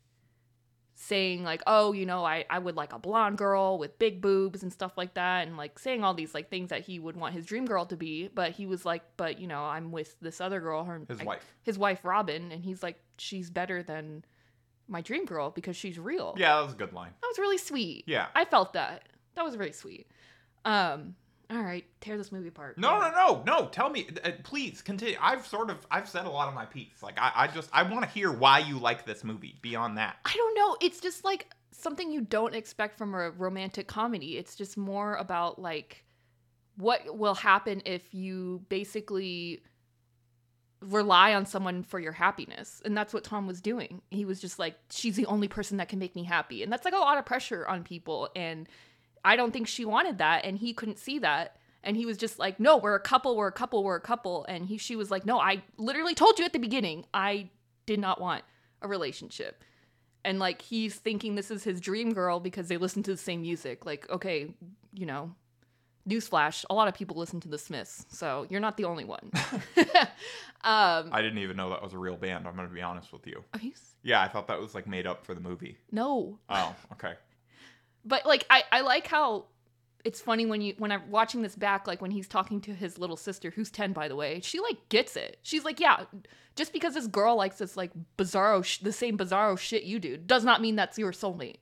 saying 0.96 1.42
like 1.42 1.60
oh 1.66 1.92
you 1.92 2.06
know 2.06 2.24
I, 2.24 2.44
I 2.48 2.58
would 2.60 2.76
like 2.76 2.92
a 2.92 2.98
blonde 3.00 3.36
girl 3.36 3.78
with 3.78 3.98
big 3.98 4.20
boobs 4.20 4.62
and 4.62 4.72
stuff 4.72 4.92
like 4.96 5.14
that 5.14 5.46
and 5.48 5.56
like 5.56 5.76
saying 5.78 6.04
all 6.04 6.14
these 6.14 6.32
like 6.34 6.50
things 6.50 6.70
that 6.70 6.82
he 6.82 7.00
would 7.00 7.16
want 7.16 7.34
his 7.34 7.44
dream 7.46 7.64
girl 7.66 7.84
to 7.86 7.96
be 7.96 8.28
but 8.32 8.52
he 8.52 8.64
was 8.64 8.84
like 8.84 9.02
but 9.16 9.40
you 9.40 9.48
know 9.48 9.64
i'm 9.64 9.90
with 9.90 10.14
this 10.20 10.40
other 10.40 10.60
girl 10.60 10.84
her 10.84 11.00
His 11.08 11.20
I- 11.20 11.24
wife. 11.24 11.52
his 11.64 11.76
wife 11.78 12.04
robin 12.04 12.52
and 12.52 12.64
he's 12.64 12.80
like 12.80 13.00
she's 13.18 13.50
better 13.50 13.82
than 13.82 14.24
my 14.86 15.00
dream 15.00 15.24
girl 15.24 15.50
because 15.50 15.74
she's 15.76 15.98
real 15.98 16.34
Yeah, 16.38 16.54
that 16.56 16.62
was 16.62 16.74
a 16.74 16.76
good 16.76 16.92
line. 16.92 17.10
that 17.20 17.26
was 17.26 17.38
really 17.40 17.58
sweet 17.58 18.04
Yeah. 18.06 18.26
i 18.36 18.44
felt 18.44 18.74
that 18.74 19.08
that 19.34 19.44
was 19.44 19.56
very 19.56 19.72
sweet 19.72 20.06
um 20.64 21.16
all 21.54 21.62
right 21.62 21.84
tear 22.00 22.16
this 22.16 22.32
movie 22.32 22.48
apart 22.48 22.76
No, 22.78 23.00
no, 23.00 23.10
no, 23.10 23.42
no. 23.46 23.66
Tell 23.68 23.90
me, 23.90 24.08
uh, 24.24 24.32
please 24.42 24.82
continue. 24.82 25.16
I've 25.20 25.46
sort 25.46 25.70
of, 25.70 25.86
I've 25.90 26.08
said 26.08 26.26
a 26.26 26.30
lot 26.30 26.48
of 26.48 26.54
my 26.54 26.66
piece. 26.66 27.02
Like, 27.02 27.18
I, 27.18 27.32
I 27.34 27.46
just, 27.48 27.70
I 27.72 27.82
want 27.82 28.04
to 28.04 28.10
hear 28.10 28.32
why 28.32 28.58
you 28.58 28.78
like 28.78 29.04
this 29.06 29.24
movie. 29.24 29.58
Beyond 29.62 29.98
that, 29.98 30.16
I 30.24 30.34
don't 30.34 30.54
know. 30.54 30.76
It's 30.80 31.00
just 31.00 31.24
like 31.24 31.50
something 31.72 32.10
you 32.12 32.20
don't 32.20 32.54
expect 32.54 32.98
from 32.98 33.14
a 33.14 33.30
romantic 33.30 33.86
comedy. 33.86 34.36
It's 34.38 34.56
just 34.56 34.76
more 34.76 35.16
about 35.16 35.58
like 35.58 36.04
what 36.76 37.16
will 37.16 37.34
happen 37.34 37.82
if 37.84 38.14
you 38.14 38.62
basically 38.68 39.62
rely 40.80 41.34
on 41.34 41.46
someone 41.46 41.82
for 41.82 41.98
your 41.98 42.12
happiness. 42.12 42.82
And 42.84 42.96
that's 42.96 43.14
what 43.14 43.24
Tom 43.24 43.46
was 43.46 43.60
doing. 43.60 44.02
He 44.10 44.24
was 44.24 44.40
just 44.40 44.58
like, 44.58 44.76
she's 44.90 45.16
the 45.16 45.26
only 45.26 45.48
person 45.48 45.78
that 45.78 45.88
can 45.88 45.98
make 45.98 46.14
me 46.14 46.24
happy. 46.24 46.62
And 46.62 46.72
that's 46.72 46.84
like 46.84 46.94
a 46.94 46.98
lot 46.98 47.18
of 47.18 47.24
pressure 47.24 47.66
on 47.66 47.84
people. 47.84 48.28
And 48.36 48.68
I 49.24 49.36
don't 49.36 49.52
think 49.52 49.66
she 49.66 49.84
wanted 49.84 50.18
that. 50.18 50.44
And 50.44 50.58
he 50.58 50.72
couldn't 50.72 50.98
see 50.98 51.18
that. 51.20 51.56
And 51.82 51.96
he 51.96 52.06
was 52.06 52.16
just 52.16 52.38
like, 52.38 52.58
no, 52.58 52.76
we're 52.76 52.94
a 52.94 53.00
couple, 53.00 53.36
we're 53.36 53.48
a 53.48 53.52
couple, 53.52 53.84
we're 53.84 53.96
a 53.96 54.00
couple. 54.00 54.44
And 54.46 54.66
he, 54.66 54.78
she 54.78 54.96
was 54.96 55.10
like, 55.10 55.26
no, 55.26 55.38
I 55.38 55.62
literally 55.76 56.14
told 56.14 56.38
you 56.38 56.44
at 56.44 56.52
the 56.52 56.58
beginning, 56.58 57.04
I 57.12 57.50
did 57.86 58.00
not 58.00 58.20
want 58.20 58.42
a 58.80 58.88
relationship 58.88 59.64
and 60.24 60.38
like 60.38 60.62
he's 60.62 60.96
thinking 60.96 61.34
this 61.34 61.50
is 61.50 61.62
his 61.62 61.80
dream 61.80 62.12
girl 62.12 62.40
because 62.40 62.68
they 62.68 62.76
listen 62.76 63.02
to 63.02 63.10
the 63.10 63.16
same 63.16 63.42
music 63.42 63.84
like 63.84 64.08
okay 64.10 64.50
you 64.92 65.06
know 65.06 65.34
newsflash 66.08 66.64
a 66.68 66.74
lot 66.74 66.88
of 66.88 66.94
people 66.94 67.16
listen 67.16 67.40
to 67.40 67.48
the 67.48 67.58
smiths 67.58 68.04
so 68.08 68.46
you're 68.50 68.60
not 68.60 68.76
the 68.76 68.84
only 68.84 69.04
one 69.04 69.30
um 70.62 71.10
I 71.12 71.22
didn't 71.22 71.38
even 71.38 71.56
know 71.56 71.70
that 71.70 71.82
was 71.82 71.92
a 71.92 71.98
real 71.98 72.16
band. 72.16 72.46
I'm 72.46 72.56
gonna 72.56 72.68
be 72.68 72.82
honest 72.82 73.12
with 73.12 73.26
you. 73.26 73.42
are 73.54 73.60
you 73.60 73.72
Yeah, 74.02 74.22
I 74.22 74.28
thought 74.28 74.48
that 74.48 74.60
was 74.60 74.74
like 74.74 74.86
made 74.86 75.06
up 75.06 75.24
for 75.24 75.34
the 75.34 75.40
movie. 75.40 75.78
no 75.92 76.38
Oh, 76.48 76.74
okay. 76.92 77.14
But 78.04 78.26
like 78.26 78.44
i 78.50 78.62
i 78.72 78.80
like 78.82 79.06
how 79.06 79.46
it's 80.04 80.20
funny 80.20 80.44
when 80.44 80.60
you 80.60 80.74
when 80.78 80.92
i'm 80.92 81.10
watching 81.10 81.40
this 81.42 81.56
back 81.56 81.86
like 81.86 82.02
when 82.02 82.10
he's 82.10 82.28
talking 82.28 82.60
to 82.60 82.74
his 82.74 82.98
little 82.98 83.16
sister 83.16 83.50
who's 83.50 83.70
10 83.70 83.92
by 83.94 84.06
the 84.08 84.16
way 84.16 84.40
she 84.42 84.60
like 84.60 84.88
gets 84.90 85.16
it. 85.16 85.38
She's 85.42 85.64
like 85.64 85.80
yeah 85.80 86.04
just 86.56 86.72
because 86.72 86.94
this 86.94 87.06
girl 87.06 87.36
likes 87.36 87.58
this 87.58 87.76
like 87.76 87.90
bizarro 88.18 88.64
sh- 88.64 88.78
the 88.78 88.92
same 88.92 89.16
bizarro 89.18 89.58
shit 89.58 89.84
you 89.84 89.98
do 89.98 90.16
does 90.16 90.44
not 90.44 90.60
mean 90.60 90.76
that's 90.76 90.98
your 90.98 91.12
soulmate. 91.12 91.56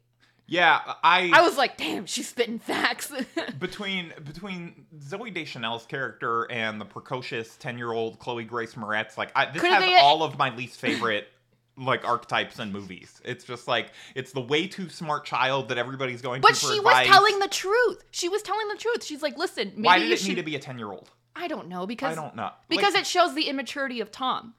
Yeah, 0.49 0.81
I, 1.03 1.31
i 1.33 1.41
was 1.41 1.57
like 1.57 1.77
damn 1.79 2.05
she's 2.05 2.29
spitting 2.29 2.59
facts. 2.59 3.13
Between 3.59 4.13
between 4.25 4.87
Zooey 4.99 5.33
Deschanel's 5.33 5.87
character 5.87 6.51
and 6.51 6.81
the 6.81 6.85
precocious 6.85 7.57
ten 7.57 7.79
year 7.79 7.93
old 7.93 8.19
Chloe 8.19 8.45
Grace 8.45 8.75
Moretz, 8.75 9.17
like 9.17 9.31
I, 9.37 9.47
this 9.51 9.63
Couldn't 9.63 9.77
has 9.77 9.85
they- 9.85 9.95
uh, 9.95 10.03
all 10.03 10.25
of 10.25 10.37
my 10.37 10.55
least 10.55 10.79
favorite 10.81 11.29
like 11.77 12.05
archetypes 12.07 12.59
in 12.59 12.71
movies. 12.73 13.21
It's 13.25 13.45
just 13.45 13.67
like 13.67 13.93
it's 14.15 14.33
the 14.33 14.41
way 14.41 14.67
too 14.67 14.89
smart 14.89 15.25
child 15.25 15.69
that 15.69 15.79
everybody's 15.79 16.21
going 16.23 16.41
But 16.43 16.57
she 16.57 16.81
was 16.81 17.07
telling 17.07 17.39
the 17.39 17.49
truth. 17.49 18.05
She 18.11 18.29
was 18.29 18.43
telling 18.43 18.69
the 18.69 18.77
truth. 18.77 19.05
She's 19.05 19.23
like, 19.23 19.39
listen, 19.39 19.69
maybe 19.77 19.83
Why 19.87 19.99
did 19.99 20.09
you 20.09 20.15
it 20.15 20.19
should. 20.19 20.29
need 20.29 20.35
to 20.37 20.43
be 20.43 20.57
a 20.57 20.59
ten 20.59 20.79
year 20.79 20.91
old? 20.91 21.11
I 21.35 21.49
don't 21.49 21.69
know 21.69 21.87
because 21.87 22.17
I 22.17 22.21
don't 22.23 22.37
know. 22.37 22.51
because 22.69 22.93
Like, 22.95 23.03
it 23.03 23.07
shows 23.07 23.35
the 23.35 23.49
immaturity 23.49 24.01
of 24.01 24.11
Tom. 24.11 24.55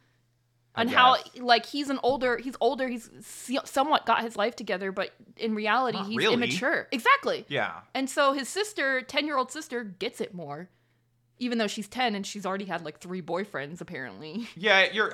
And 0.75 0.89
how 0.89 1.17
like 1.37 1.67
he's 1.67 1.91
an 1.91 1.99
older 2.01 2.37
he's 2.37 2.55
older 2.59 2.87
he's 2.87 3.07
somewhat 3.63 4.07
got 4.07 4.23
his 4.23 4.35
life 4.35 4.55
together 4.55 4.91
but 4.91 5.11
in 5.37 5.53
reality 5.53 5.99
Not 5.99 6.07
he's 6.07 6.17
really. 6.17 6.33
immature. 6.33 6.87
Exactly. 6.91 7.45
yeah, 7.47 7.81
And 7.93 8.09
so 8.09 8.33
his 8.33 8.49
sister, 8.49 9.01
10-year-old 9.07 9.51
sister 9.51 9.83
gets 9.83 10.19
it 10.19 10.33
more. 10.33 10.69
Even 11.37 11.59
though 11.59 11.67
she's 11.67 11.87
10 11.87 12.15
and 12.15 12.25
she's 12.25 12.43
already 12.43 12.65
had 12.65 12.83
like 12.83 12.99
3 12.99 13.21
boyfriends 13.21 13.81
apparently. 13.81 14.47
yeah, 14.55 14.87
you're. 14.91 15.13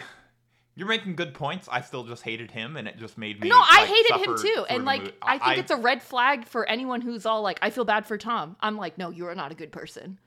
You're 0.79 0.87
making 0.87 1.15
good 1.17 1.33
points. 1.33 1.67
I 1.69 1.81
still 1.81 2.05
just 2.05 2.23
hated 2.23 2.51
him, 2.51 2.77
and 2.77 2.87
it 2.87 2.97
just 2.97 3.17
made 3.17 3.41
me. 3.41 3.49
No, 3.49 3.57
I 3.59 3.85
hated 3.85 4.25
him 4.27 4.37
too. 4.37 4.65
And 4.69 4.85
like. 4.85 5.13
I 5.21 5.37
think 5.37 5.57
it's 5.57 5.71
a 5.71 5.75
red 5.75 6.01
flag 6.01 6.45
for 6.47 6.65
anyone 6.67 7.01
who's 7.01 7.25
all 7.25 7.41
like 7.41 7.59
I 7.61 7.69
feel 7.69 7.83
bad 7.83 8.05
for 8.05 8.17
Tom. 8.17 8.55
I'm 8.61 8.77
like, 8.77 8.97
"No, 8.97 9.09
you 9.09 9.27
are 9.27 9.35
not 9.35 9.51
a 9.51 9.55
good 9.55 9.73
person." 9.73 10.19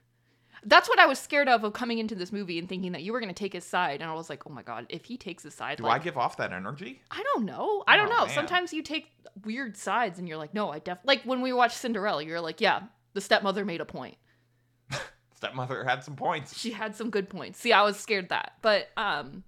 That's 0.65 0.89
what 0.91 0.99
I 1.01 1.07
was 1.07 1.19
scared 1.19 1.49
of 1.49 1.65
of 1.65 1.73
coming 1.73 1.99
into 1.99 2.15
this 2.15 2.31
movie 2.33 2.59
and 2.59 2.69
thinking 2.69 2.93
that 2.93 3.03
you 3.03 3.13
were 3.13 3.19
going 3.21 3.35
to 3.35 3.35
take 3.35 3.53
his 3.55 3.65
side 3.65 4.01
and 4.03 4.09
I 4.11 4.15
was 4.15 4.29
like, 4.31 4.47
"Oh 4.47 4.51
my 4.51 4.63
god, 4.63 4.87
if 4.91 5.07
he 5.07 5.17
takes 5.17 5.43
his 5.43 5.55
side 5.55 5.79
Do 5.79 5.85
like 5.85 6.01
I 6.01 6.05
give 6.05 6.19
off 6.19 6.37
that 6.37 6.53
energy? 6.53 7.01
I 7.11 7.23
don't 7.35 7.45
know. 7.47 7.83
I 7.89 7.97
don't 7.97 8.09
Oh, 8.13 8.17
know. 8.19 8.27
man. 8.27 8.35
Sometimes 8.35 8.73
you 8.75 8.83
take 8.83 9.09
weird 9.45 9.77
sides 9.77 10.19
and 10.19 10.29
you're 10.29 10.37
like, 10.37 10.53
"No, 10.55 10.71
I 10.71 10.79
def 10.81 10.99
like 11.05 11.23
when 11.25 11.41
we 11.41 11.53
watched 11.55 11.79
Cinderella, 11.79 12.23
you're 12.23 12.41
like, 12.43 12.61
"Yeah, 12.61 12.83
the 13.15 13.21
stepmother 13.23 13.65
made 13.65 13.81
a 13.81 13.85
point." 13.87 14.17
Stepmother 15.35 15.83
had 15.85 16.05
some 16.05 16.15
points. 16.15 16.57
she 16.57 16.71
had 16.71 16.95
some 16.95 17.11
good 17.11 17.29
points. 17.29 17.59
See, 17.59 17.73
I 17.73 17.83
was 17.83 17.97
scared 17.99 18.29
that. 18.29 18.53
But 18.63 18.89
um 18.97 19.43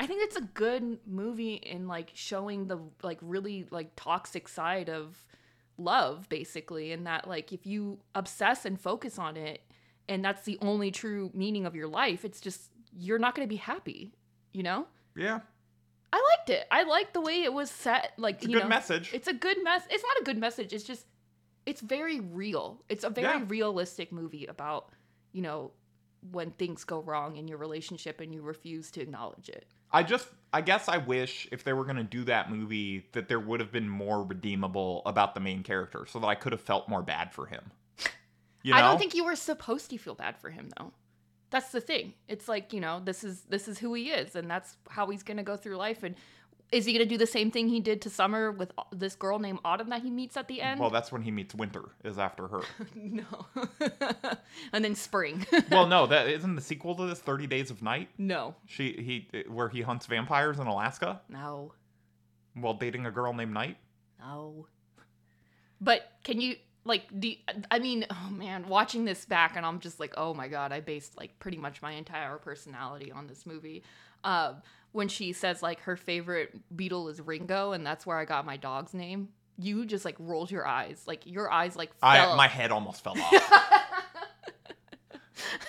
I 0.00 0.06
think 0.06 0.22
it's 0.24 0.36
a 0.36 0.40
good 0.40 0.98
movie 1.06 1.54
in 1.54 1.86
like 1.86 2.10
showing 2.14 2.68
the 2.68 2.78
like 3.02 3.18
really 3.20 3.66
like 3.70 3.90
toxic 3.96 4.48
side 4.48 4.88
of 4.88 5.26
love 5.76 6.26
basically 6.30 6.92
and 6.92 7.06
that 7.06 7.28
like 7.28 7.52
if 7.52 7.66
you 7.66 7.98
obsess 8.14 8.64
and 8.64 8.80
focus 8.80 9.18
on 9.18 9.36
it 9.36 9.60
and 10.08 10.24
that's 10.24 10.42
the 10.44 10.58
only 10.62 10.90
true 10.90 11.30
meaning 11.34 11.66
of 11.66 11.74
your 11.76 11.86
life, 11.86 12.24
it's 12.24 12.40
just 12.40 12.70
you're 12.98 13.18
not 13.18 13.34
going 13.34 13.46
to 13.46 13.48
be 13.48 13.56
happy, 13.56 14.12
you 14.52 14.62
know? 14.62 14.86
Yeah, 15.14 15.40
I 16.14 16.22
liked 16.36 16.48
it. 16.48 16.66
I 16.70 16.82
liked 16.84 17.12
the 17.12 17.20
way 17.20 17.42
it 17.42 17.52
was 17.52 17.70
set 17.70 18.12
like 18.16 18.36
it's 18.36 18.46
a 18.46 18.48
you 18.48 18.54
good 18.54 18.62
know, 18.62 18.68
message. 18.68 19.10
It's 19.12 19.28
a 19.28 19.34
good 19.34 19.62
mess. 19.62 19.82
It's 19.90 20.02
not 20.02 20.16
a 20.22 20.24
good 20.24 20.38
message. 20.38 20.72
It's 20.72 20.84
just 20.84 21.04
it's 21.66 21.82
very 21.82 22.20
real. 22.20 22.82
It's 22.88 23.04
a 23.04 23.10
very 23.10 23.38
Yeah. 23.38 23.44
realistic 23.48 24.12
movie 24.12 24.46
about, 24.46 24.92
you 25.32 25.42
know, 25.42 25.72
when 26.32 26.52
things 26.52 26.84
go 26.84 27.00
wrong 27.02 27.36
in 27.36 27.48
your 27.48 27.58
relationship 27.58 28.20
and 28.20 28.34
you 28.34 28.40
refuse 28.40 28.90
to 28.92 29.02
acknowledge 29.02 29.50
it. 29.50 29.66
I 29.92 30.02
just, 30.02 30.28
I 30.52 30.60
guess 30.60 30.88
I 30.88 30.98
wish 30.98 31.48
if 31.52 31.64
they 31.64 31.72
were 31.72 31.84
going 31.84 31.96
to 31.96 32.04
do 32.04 32.24
that 32.24 32.50
movie 32.50 33.06
that 33.12 33.28
there 33.28 33.40
would 33.40 33.60
have 33.60 33.72
been 33.72 33.88
more 33.88 34.22
redeemable 34.22 35.02
about 35.06 35.34
the 35.34 35.40
main 35.40 35.62
character 35.62 36.06
so 36.06 36.18
that 36.20 36.26
I 36.26 36.34
could 36.34 36.52
have 36.52 36.60
felt 36.60 36.88
more 36.88 37.02
bad 37.02 37.32
for 37.32 37.46
him. 37.46 37.70
You 38.62 38.72
know? 38.72 38.78
I 38.78 38.82
don't 38.82 38.98
think 38.98 39.14
you 39.14 39.24
were 39.24 39.36
supposed 39.36 39.88
to 39.88 39.96
feel 39.96 40.14
bad 40.14 40.36
for 40.36 40.50
him 40.50 40.68
though. 40.78 40.92
That's 41.48 41.72
the 41.72 41.80
thing. 41.80 42.12
It's 42.28 42.46
like, 42.46 42.74
you 42.74 42.80
know, 42.80 43.00
this 43.02 43.24
is 43.24 43.40
this 43.48 43.68
is 43.68 43.78
who 43.78 43.94
he 43.94 44.10
is 44.10 44.36
and 44.36 44.50
that's 44.50 44.76
how 44.90 45.06
he's 45.08 45.22
going 45.22 45.38
to 45.38 45.42
go 45.42 45.56
through 45.56 45.78
life 45.78 46.02
and 46.02 46.14
is 46.72 46.84
he 46.84 46.92
going 46.92 47.04
to 47.04 47.08
do 47.08 47.18
the 47.18 47.26
same 47.26 47.50
thing 47.50 47.68
he 47.68 47.80
did 47.80 48.00
to 48.02 48.10
Summer 48.10 48.52
with 48.52 48.72
this 48.92 49.16
girl 49.16 49.38
named 49.38 49.58
Autumn 49.64 49.88
that 49.90 50.02
he 50.02 50.10
meets 50.10 50.36
at 50.36 50.46
the 50.46 50.60
end? 50.60 50.78
Well, 50.80 50.90
that's 50.90 51.10
when 51.10 51.22
he 51.22 51.30
meets 51.30 51.54
Winter, 51.54 51.82
is 52.04 52.18
after 52.18 52.46
her. 52.48 52.60
no. 52.94 53.24
and 54.72 54.84
then 54.84 54.94
Spring. 54.94 55.46
well, 55.70 55.86
no, 55.86 56.06
that 56.06 56.28
isn't 56.28 56.54
the 56.54 56.60
sequel 56.62 56.94
to 56.96 57.06
this 57.06 57.18
30 57.20 57.46
Days 57.46 57.70
of 57.70 57.82
Night. 57.82 58.08
no. 58.18 58.54
She 58.66 58.92
he 59.32 59.42
where 59.48 59.68
he 59.68 59.82
hunts 59.82 60.06
vampires 60.06 60.58
in 60.58 60.66
Alaska 60.66 61.20
No. 61.28 61.72
while 62.54 62.74
dating 62.74 63.06
a 63.06 63.10
girl 63.10 63.32
named 63.32 63.52
Night. 63.52 63.76
No. 64.20 64.66
But 65.80 66.10
can 66.24 66.40
you 66.40 66.56
like 66.84 67.02
do 67.18 67.32
I 67.70 67.78
mean, 67.78 68.06
oh 68.10 68.30
man, 68.30 68.68
watching 68.68 69.04
this 69.04 69.24
back 69.24 69.56
and 69.56 69.66
I'm 69.66 69.80
just 69.80 69.98
like, 69.98 70.14
oh 70.16 70.34
my 70.34 70.46
god, 70.48 70.72
I 70.72 70.80
based 70.80 71.16
like 71.16 71.38
pretty 71.38 71.56
much 71.58 71.82
my 71.82 71.92
entire 71.92 72.36
personality 72.36 73.10
on 73.10 73.26
this 73.26 73.44
movie. 73.44 73.82
Um, 74.22 74.56
when 74.92 75.08
she 75.08 75.32
says 75.32 75.62
like 75.62 75.80
her 75.80 75.96
favorite 75.96 76.58
Beatle 76.74 77.10
is 77.10 77.20
Ringo 77.20 77.72
and 77.72 77.86
that's 77.86 78.06
where 78.06 78.18
I 78.18 78.24
got 78.24 78.44
my 78.44 78.56
dog's 78.56 78.94
name, 78.94 79.28
you 79.58 79.84
just 79.86 80.04
like 80.04 80.16
rolled 80.18 80.50
your 80.50 80.66
eyes, 80.66 81.02
like 81.06 81.26
your 81.26 81.50
eyes 81.50 81.76
like 81.76 81.90
I 82.02 82.18
fell. 82.18 82.36
my 82.36 82.48
head 82.48 82.70
almost 82.70 83.04
fell 83.04 83.16
off. 83.18 83.76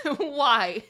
Why? 0.17 0.83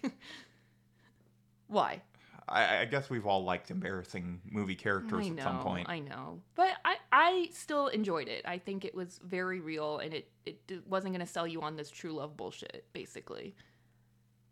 Why? 1.67 2.01
I, 2.47 2.79
I 2.79 2.85
guess 2.85 3.09
we've 3.09 3.25
all 3.25 3.43
liked 3.45 3.71
embarrassing 3.71 4.41
movie 4.49 4.75
characters 4.75 5.25
I 5.25 5.29
at 5.29 5.41
some 5.41 5.59
point. 5.59 5.87
I 5.89 5.99
know, 5.99 6.41
but 6.55 6.73
I 6.83 6.97
I 7.11 7.49
still 7.53 7.87
enjoyed 7.87 8.27
it. 8.27 8.43
I 8.45 8.57
think 8.57 8.83
it 8.83 8.93
was 8.93 9.19
very 9.23 9.61
real, 9.61 9.99
and 9.99 10.13
it 10.13 10.29
it 10.45 10.83
wasn't 10.85 11.13
gonna 11.13 11.25
sell 11.27 11.47
you 11.47 11.61
on 11.61 11.77
this 11.77 11.89
true 11.89 12.11
love 12.11 12.35
bullshit. 12.35 12.85
Basically, 12.91 13.55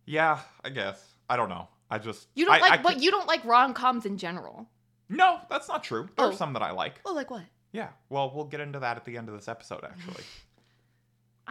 Yeah, 0.06 0.40
I 0.64 0.70
guess. 0.70 1.16
I 1.30 1.36
don't 1.36 1.50
know. 1.50 1.68
I 1.90 1.98
just 2.00 2.28
you 2.36 2.46
don't 2.46 2.56
I- 2.56 2.60
like, 2.60 2.72
I 2.72 2.78
but 2.82 2.94
could- 2.94 3.04
you 3.04 3.12
don't 3.12 3.28
like 3.28 3.44
rom 3.46 3.74
coms 3.74 4.06
in 4.06 4.18
general. 4.18 4.70
No, 5.10 5.40
that's 5.50 5.68
not 5.68 5.84
true. 5.84 6.08
There 6.16 6.26
Oh. 6.28 6.30
are 6.30 6.34
some 6.34 6.54
that 6.54 6.62
I 6.62 6.72
like. 6.72 7.02
Oh, 7.06 7.14
like 7.14 7.32
what? 7.32 7.44
Yeah. 7.72 7.90
Well, 8.10 8.32
we'll 8.34 8.46
get 8.46 8.60
into 8.62 8.80
that 8.80 8.98
at 8.98 9.06
the 9.06 9.18
end 9.18 9.28
of 9.30 9.36
this 9.36 9.48
episode, 9.48 9.84
actually. 9.84 10.24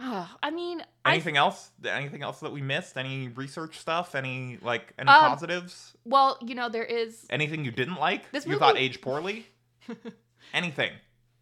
Ah, 0.01 0.37
I 0.41 0.49
mean, 0.49 0.81
I 1.03 1.11
Anything 1.15 1.35
else? 1.35 1.71
Anything 1.83 2.23
else 2.23 2.39
that 2.39 2.53
we 2.53 2.61
missed? 2.61 2.97
Any 2.97 3.27
research 3.27 3.77
stuff? 3.77 4.15
Any 4.15 4.57
like 4.61 4.93
any 4.97 5.09
Um, 5.09 5.31
positives? 5.31 5.93
well, 6.05 6.37
you 6.41 6.55
know, 6.55 6.69
there 6.69 6.85
is 6.85 7.25
Anything 7.29 7.65
you 7.65 7.71
didn't 7.71 7.97
like? 7.97 8.31
This 8.31 8.45
you 8.47 8.57
thought 8.57 8.77
aged 8.77 9.01
poorly? 9.01 9.45
Anything. 10.53 10.91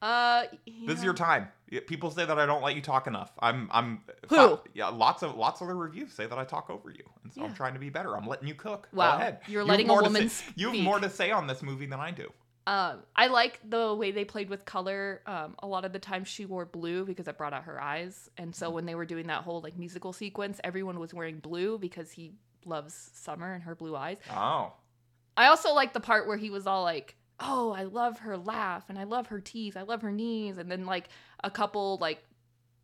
Uh. 0.01 0.45
This 0.85 0.99
is 0.99 1.03
your 1.03 1.13
time. 1.13 1.47
People 1.87 2.11
say 2.11 2.25
that 2.25 2.37
I 2.39 2.45
don't 2.45 2.63
let 2.63 2.75
you 2.75 2.81
talk 2.81 3.07
enough. 3.07 3.31
I'm 3.39 3.67
I'm 3.71 4.01
Who? 4.29 4.59
yeah, 4.73 4.87
lots 4.87 5.21
of 5.23 5.35
lots 5.35 5.61
of 5.61 5.67
the 5.67 5.73
reviews 5.75 6.13
say 6.13 6.25
that 6.27 6.37
I 6.37 6.45
talk 6.45 6.69
over 6.69 6.89
you. 6.89 7.03
And 7.23 7.33
so 7.33 7.43
I'm 7.43 7.53
trying 7.53 7.73
to 7.73 7.79
be 7.79 7.89
better. 7.89 8.15
I'm 8.15 8.25
letting 8.27 8.47
you 8.47 8.55
cook. 8.55 8.87
Wow, 8.93 9.11
Go 9.13 9.17
ahead. 9.17 9.39
you're 9.47 9.63
You 9.63 9.67
letting 9.67 9.89
a 9.89 9.93
woman 9.93 10.29
say- 10.29 10.45
You 10.55 10.71
have 10.71 10.79
more 10.81 10.99
to 10.99 11.09
say 11.09 11.31
on 11.31 11.47
this 11.47 11.61
movie 11.61 11.85
than 11.85 11.99
I 11.99 12.11
do. 12.11 12.31
Um, 12.67 12.99
I 13.15 13.27
like 13.27 13.61
the 13.69 13.95
way 13.95 14.11
they 14.11 14.25
played 14.25 14.49
with 14.49 14.65
color. 14.65 15.21
Um, 15.25 15.55
a 15.59 15.67
lot 15.67 15.85
of 15.85 15.93
the 15.93 15.99
time 15.99 16.25
she 16.25 16.45
wore 16.45 16.65
blue 16.65 17.05
because 17.05 17.27
it 17.29 17.37
brought 17.37 17.53
out 17.53 17.63
her 17.63 17.81
eyes, 17.81 18.29
and 18.37 18.53
so 18.53 18.69
when 18.69 18.85
they 18.85 18.93
were 18.93 19.05
doing 19.05 19.27
that 19.27 19.43
whole 19.43 19.61
like 19.61 19.77
musical 19.77 20.11
sequence, 20.11 20.59
everyone 20.65 20.99
was 20.99 21.13
wearing 21.13 21.39
blue 21.39 21.77
because 21.79 22.11
he 22.11 22.33
loves 22.65 23.11
summer 23.13 23.53
and 23.53 23.63
her 23.63 23.73
blue 23.73 23.95
eyes. 23.95 24.17
Oh. 24.29 24.73
I 25.37 25.47
also 25.47 25.73
like 25.73 25.93
the 25.93 26.01
part 26.01 26.27
where 26.27 26.35
he 26.35 26.49
was 26.49 26.67
all 26.67 26.83
like, 26.83 27.15
"Oh, 27.39 27.71
I 27.71 27.83
love 27.83 28.19
her 28.19 28.37
laugh 28.37 28.89
and 28.89 28.97
I 28.97 29.03
love 29.03 29.27
her 29.27 29.39
teeth, 29.39 29.77
I 29.77 29.83
love 29.83 30.01
her 30.01 30.11
knees," 30.11 30.57
and 30.57 30.71
then 30.71 30.85
like 30.85 31.09
a 31.43 31.51
couple 31.51 31.97
like 31.99 32.23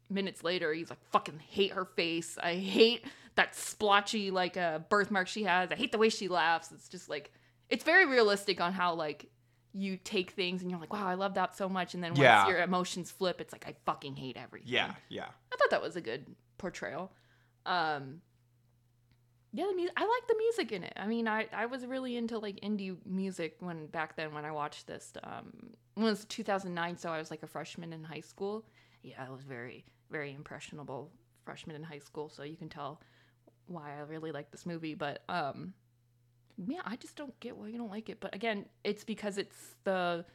minutes 0.10 0.44
later, 0.44 0.74
he's 0.74 0.90
like, 0.90 1.04
"Fucking 1.12 1.40
hate 1.40 1.72
her 1.72 1.86
face. 1.86 2.38
I 2.42 2.56
hate 2.56 3.06
that 3.36 3.56
splotchy 3.56 4.30
like 4.32 4.58
uh, 4.58 4.80
birthmark 4.80 5.28
she 5.28 5.44
has. 5.44 5.72
I 5.72 5.76
hate 5.76 5.92
the 5.92 5.98
way 5.98 6.10
she 6.10 6.28
laughs." 6.28 6.72
It's 6.72 6.88
just 6.90 7.10
like 7.10 7.32
it's 7.70 7.84
very 7.84 8.06
realistic 8.06 8.62
on 8.62 8.74
how 8.74 8.94
like 8.94 9.32
you 9.74 9.98
take 9.98 10.32
things 10.32 10.62
and 10.62 10.70
you're 10.70 10.80
like, 10.80 10.94
"Wow, 10.94 11.08
I 11.08 11.16
love 11.16 11.34
that 11.34 11.56
so 11.58 11.68
much," 11.68 11.96
and 11.96 12.04
then 12.04 12.12
once 12.12 12.22
Yeah. 12.22 12.48
your 12.48 12.62
emotions 12.62 13.10
flip, 13.10 13.42
it's 13.42 13.52
like, 13.54 13.68
"I 13.68 13.74
fucking 13.86 14.16
hate 14.18 14.38
everything." 14.38 14.72
Yeah, 14.72 14.94
yeah. 15.10 15.30
I 15.52 15.56
thought 15.56 15.72
that 15.72 15.82
was 15.82 15.96
a 15.96 16.02
good 16.02 16.36
portrayal. 16.60 17.12
Um, 17.66 18.22
yeah, 19.54 19.66
the 19.70 19.76
music. 19.76 19.94
I 19.96 20.02
like 20.02 20.28
the 20.28 20.36
music 20.38 20.72
in 20.72 20.84
it. 20.84 20.94
I 20.98 21.06
mean, 21.06 21.28
I 21.28 21.48
I 21.54 21.68
was 21.68 21.86
really 21.86 22.18
into 22.18 22.40
like 22.40 22.60
indie 22.62 22.98
music 23.06 23.56
when 23.60 23.86
back 23.86 24.16
then 24.16 24.34
when 24.34 24.46
I 24.46 24.52
watched 24.52 24.88
this. 24.88 25.14
Um, 25.24 25.70
it 25.96 26.02
was 26.02 26.26
2009, 26.26 26.98
so 26.98 27.10
I 27.10 27.20
was 27.20 27.30
like 27.30 27.44
a 27.44 27.48
freshman 27.48 27.94
in 27.94 28.04
high 28.04 28.22
school. 28.22 28.66
Yeah, 29.04 29.24
I 29.26 29.30
was 29.30 29.44
very 29.44 29.86
very 30.10 30.34
impressionable 30.34 31.12
freshman 31.46 31.76
in 31.76 31.84
high 31.84 32.00
school, 32.00 32.30
so 32.30 32.42
you 32.42 32.58
can 32.58 32.68
tell 32.68 33.00
why 33.68 33.96
I 33.96 34.02
really 34.02 34.32
like 34.32 34.50
this 34.50 34.66
movie. 34.66 34.96
But 34.96 35.22
um, 35.30 35.74
yeah, 36.68 36.82
I 36.84 36.96
just 36.96 37.16
don't 37.16 37.40
get 37.40 37.56
why 37.56 37.68
you 37.68 37.78
don't 37.78 37.92
like 37.92 38.10
it. 38.10 38.20
But 38.20 38.34
again, 38.34 38.66
it's 38.84 39.04
because 39.04 39.38
it's 39.38 39.76
the 39.84 40.26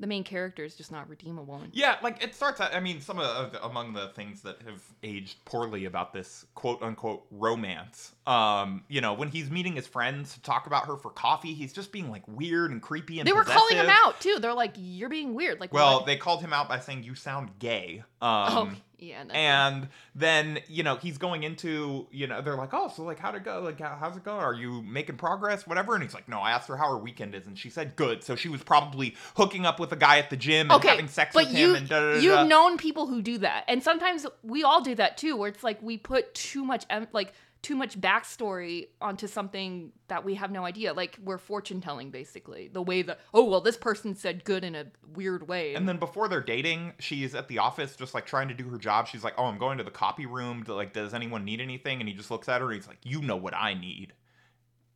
the 0.00 0.06
main 0.06 0.22
character 0.24 0.64
is 0.64 0.76
just 0.76 0.92
not 0.92 1.08
redeemable. 1.08 1.60
Yeah, 1.72 1.96
like 2.02 2.22
it 2.22 2.34
starts 2.34 2.60
out. 2.60 2.74
I 2.74 2.80
mean, 2.80 3.00
some 3.00 3.18
of 3.18 3.52
the, 3.52 3.64
among 3.64 3.92
the 3.94 4.08
things 4.08 4.42
that 4.42 4.62
have 4.62 4.82
aged 5.02 5.44
poorly 5.44 5.86
about 5.86 6.12
this 6.12 6.46
quote 6.54 6.82
unquote 6.82 7.26
romance. 7.30 8.12
Um, 8.26 8.84
you 8.88 9.00
know, 9.00 9.14
when 9.14 9.28
he's 9.28 9.50
meeting 9.50 9.74
his 9.74 9.86
friends 9.86 10.34
to 10.34 10.42
talk 10.42 10.66
about 10.66 10.86
her 10.86 10.96
for 10.96 11.10
coffee, 11.10 11.54
he's 11.54 11.72
just 11.72 11.90
being 11.92 12.10
like 12.10 12.22
weird 12.28 12.70
and 12.70 12.80
creepy 12.80 13.18
and 13.18 13.26
They 13.26 13.32
were 13.32 13.44
calling 13.44 13.76
him 13.76 13.88
out 13.90 14.20
too. 14.20 14.36
They're 14.40 14.54
like, 14.54 14.74
"You're 14.76 15.08
being 15.08 15.34
weird." 15.34 15.58
Like, 15.60 15.72
Well, 15.72 15.96
what? 15.98 16.06
they 16.06 16.16
called 16.16 16.40
him 16.42 16.52
out 16.52 16.68
by 16.68 16.78
saying 16.78 17.02
you 17.02 17.14
sound 17.14 17.58
gay. 17.58 18.04
oh 18.22 18.26
Um, 18.62 18.76
yeah, 18.98 19.22
no. 19.22 19.34
and 19.34 19.88
then 20.14 20.58
you 20.68 20.82
know 20.82 20.96
he's 20.96 21.18
going 21.18 21.42
into 21.42 22.06
you 22.10 22.26
know 22.26 22.42
they're 22.42 22.56
like 22.56 22.72
oh 22.72 22.88
so 22.88 23.02
like 23.02 23.18
how'd 23.18 23.34
it 23.34 23.44
go 23.44 23.60
like 23.60 23.80
how, 23.80 23.96
how's 23.98 24.16
it 24.16 24.24
going 24.24 24.40
are 24.40 24.54
you 24.54 24.82
making 24.82 25.16
progress 25.16 25.66
whatever 25.66 25.94
and 25.94 26.02
he's 26.02 26.14
like 26.14 26.28
no 26.28 26.40
i 26.40 26.50
asked 26.50 26.68
her 26.68 26.76
how 26.76 26.90
her 26.90 26.98
weekend 26.98 27.34
is 27.34 27.46
and 27.46 27.58
she 27.58 27.70
said 27.70 27.94
good 27.96 28.24
so 28.24 28.34
she 28.34 28.48
was 28.48 28.62
probably 28.62 29.14
hooking 29.36 29.64
up 29.66 29.78
with 29.78 29.92
a 29.92 29.96
guy 29.96 30.18
at 30.18 30.30
the 30.30 30.36
gym 30.36 30.70
and 30.70 30.72
okay, 30.72 30.88
having 30.88 31.08
sex 31.08 31.34
but 31.34 31.46
with 31.46 31.56
you 31.56 31.70
him 31.70 31.76
and 31.76 31.88
da, 31.88 32.00
da, 32.00 32.06
da, 32.06 32.14
da. 32.14 32.20
you've 32.20 32.48
known 32.48 32.76
people 32.76 33.06
who 33.06 33.22
do 33.22 33.38
that, 33.38 33.64
and 33.68 33.82
sometimes 33.82 34.26
we 34.42 34.62
all 34.62 34.80
do 34.80 34.94
that 34.94 35.16
too. 35.16 35.36
Where 35.36 35.48
it's 35.48 35.62
like 35.62 35.80
we 35.82 35.96
put 35.96 36.34
too 36.34 36.64
much 36.64 36.84
em- 36.90 37.08
like 37.12 37.32
too 37.60 37.74
much 37.74 38.00
backstory 38.00 38.88
onto 39.00 39.26
something 39.26 39.90
that 40.06 40.24
we 40.24 40.34
have 40.36 40.50
no 40.52 40.64
idea. 40.64 40.92
Like 40.92 41.18
we're 41.22 41.38
fortune 41.38 41.80
telling 41.80 42.10
basically. 42.10 42.68
The 42.68 42.80
way 42.82 43.02
that 43.02 43.18
oh 43.34 43.44
well, 43.44 43.60
this 43.60 43.76
person 43.76 44.14
said 44.14 44.44
good 44.44 44.62
in 44.64 44.74
a 44.74 44.86
weird 45.14 45.48
way. 45.48 45.74
And 45.74 45.88
then 45.88 45.98
before 45.98 46.28
they're 46.28 46.40
dating, 46.40 46.92
she's 47.00 47.34
at 47.34 47.48
the 47.48 47.58
office 47.58 47.96
just 47.96 48.14
like 48.14 48.26
trying 48.26 48.48
to 48.48 48.54
do 48.54 48.68
her 48.68 48.78
job. 48.78 49.08
She's 49.08 49.24
like, 49.24 49.34
"Oh, 49.36 49.44
I'm 49.46 49.58
going 49.58 49.78
to 49.78 49.84
the 49.84 49.90
copy 49.90 50.24
room. 50.26 50.62
To, 50.64 50.74
like, 50.74 50.92
does 50.92 51.14
anyone 51.14 51.44
need 51.44 51.60
anything?" 51.60 52.00
And 52.00 52.08
he 52.08 52.14
just 52.14 52.30
looks 52.30 52.48
at 52.48 52.60
her. 52.60 52.68
and 52.68 52.76
He's 52.76 52.86
like, 52.88 52.98
"You 53.02 53.22
know 53.22 53.36
what 53.36 53.54
I 53.54 53.74
need." 53.74 54.12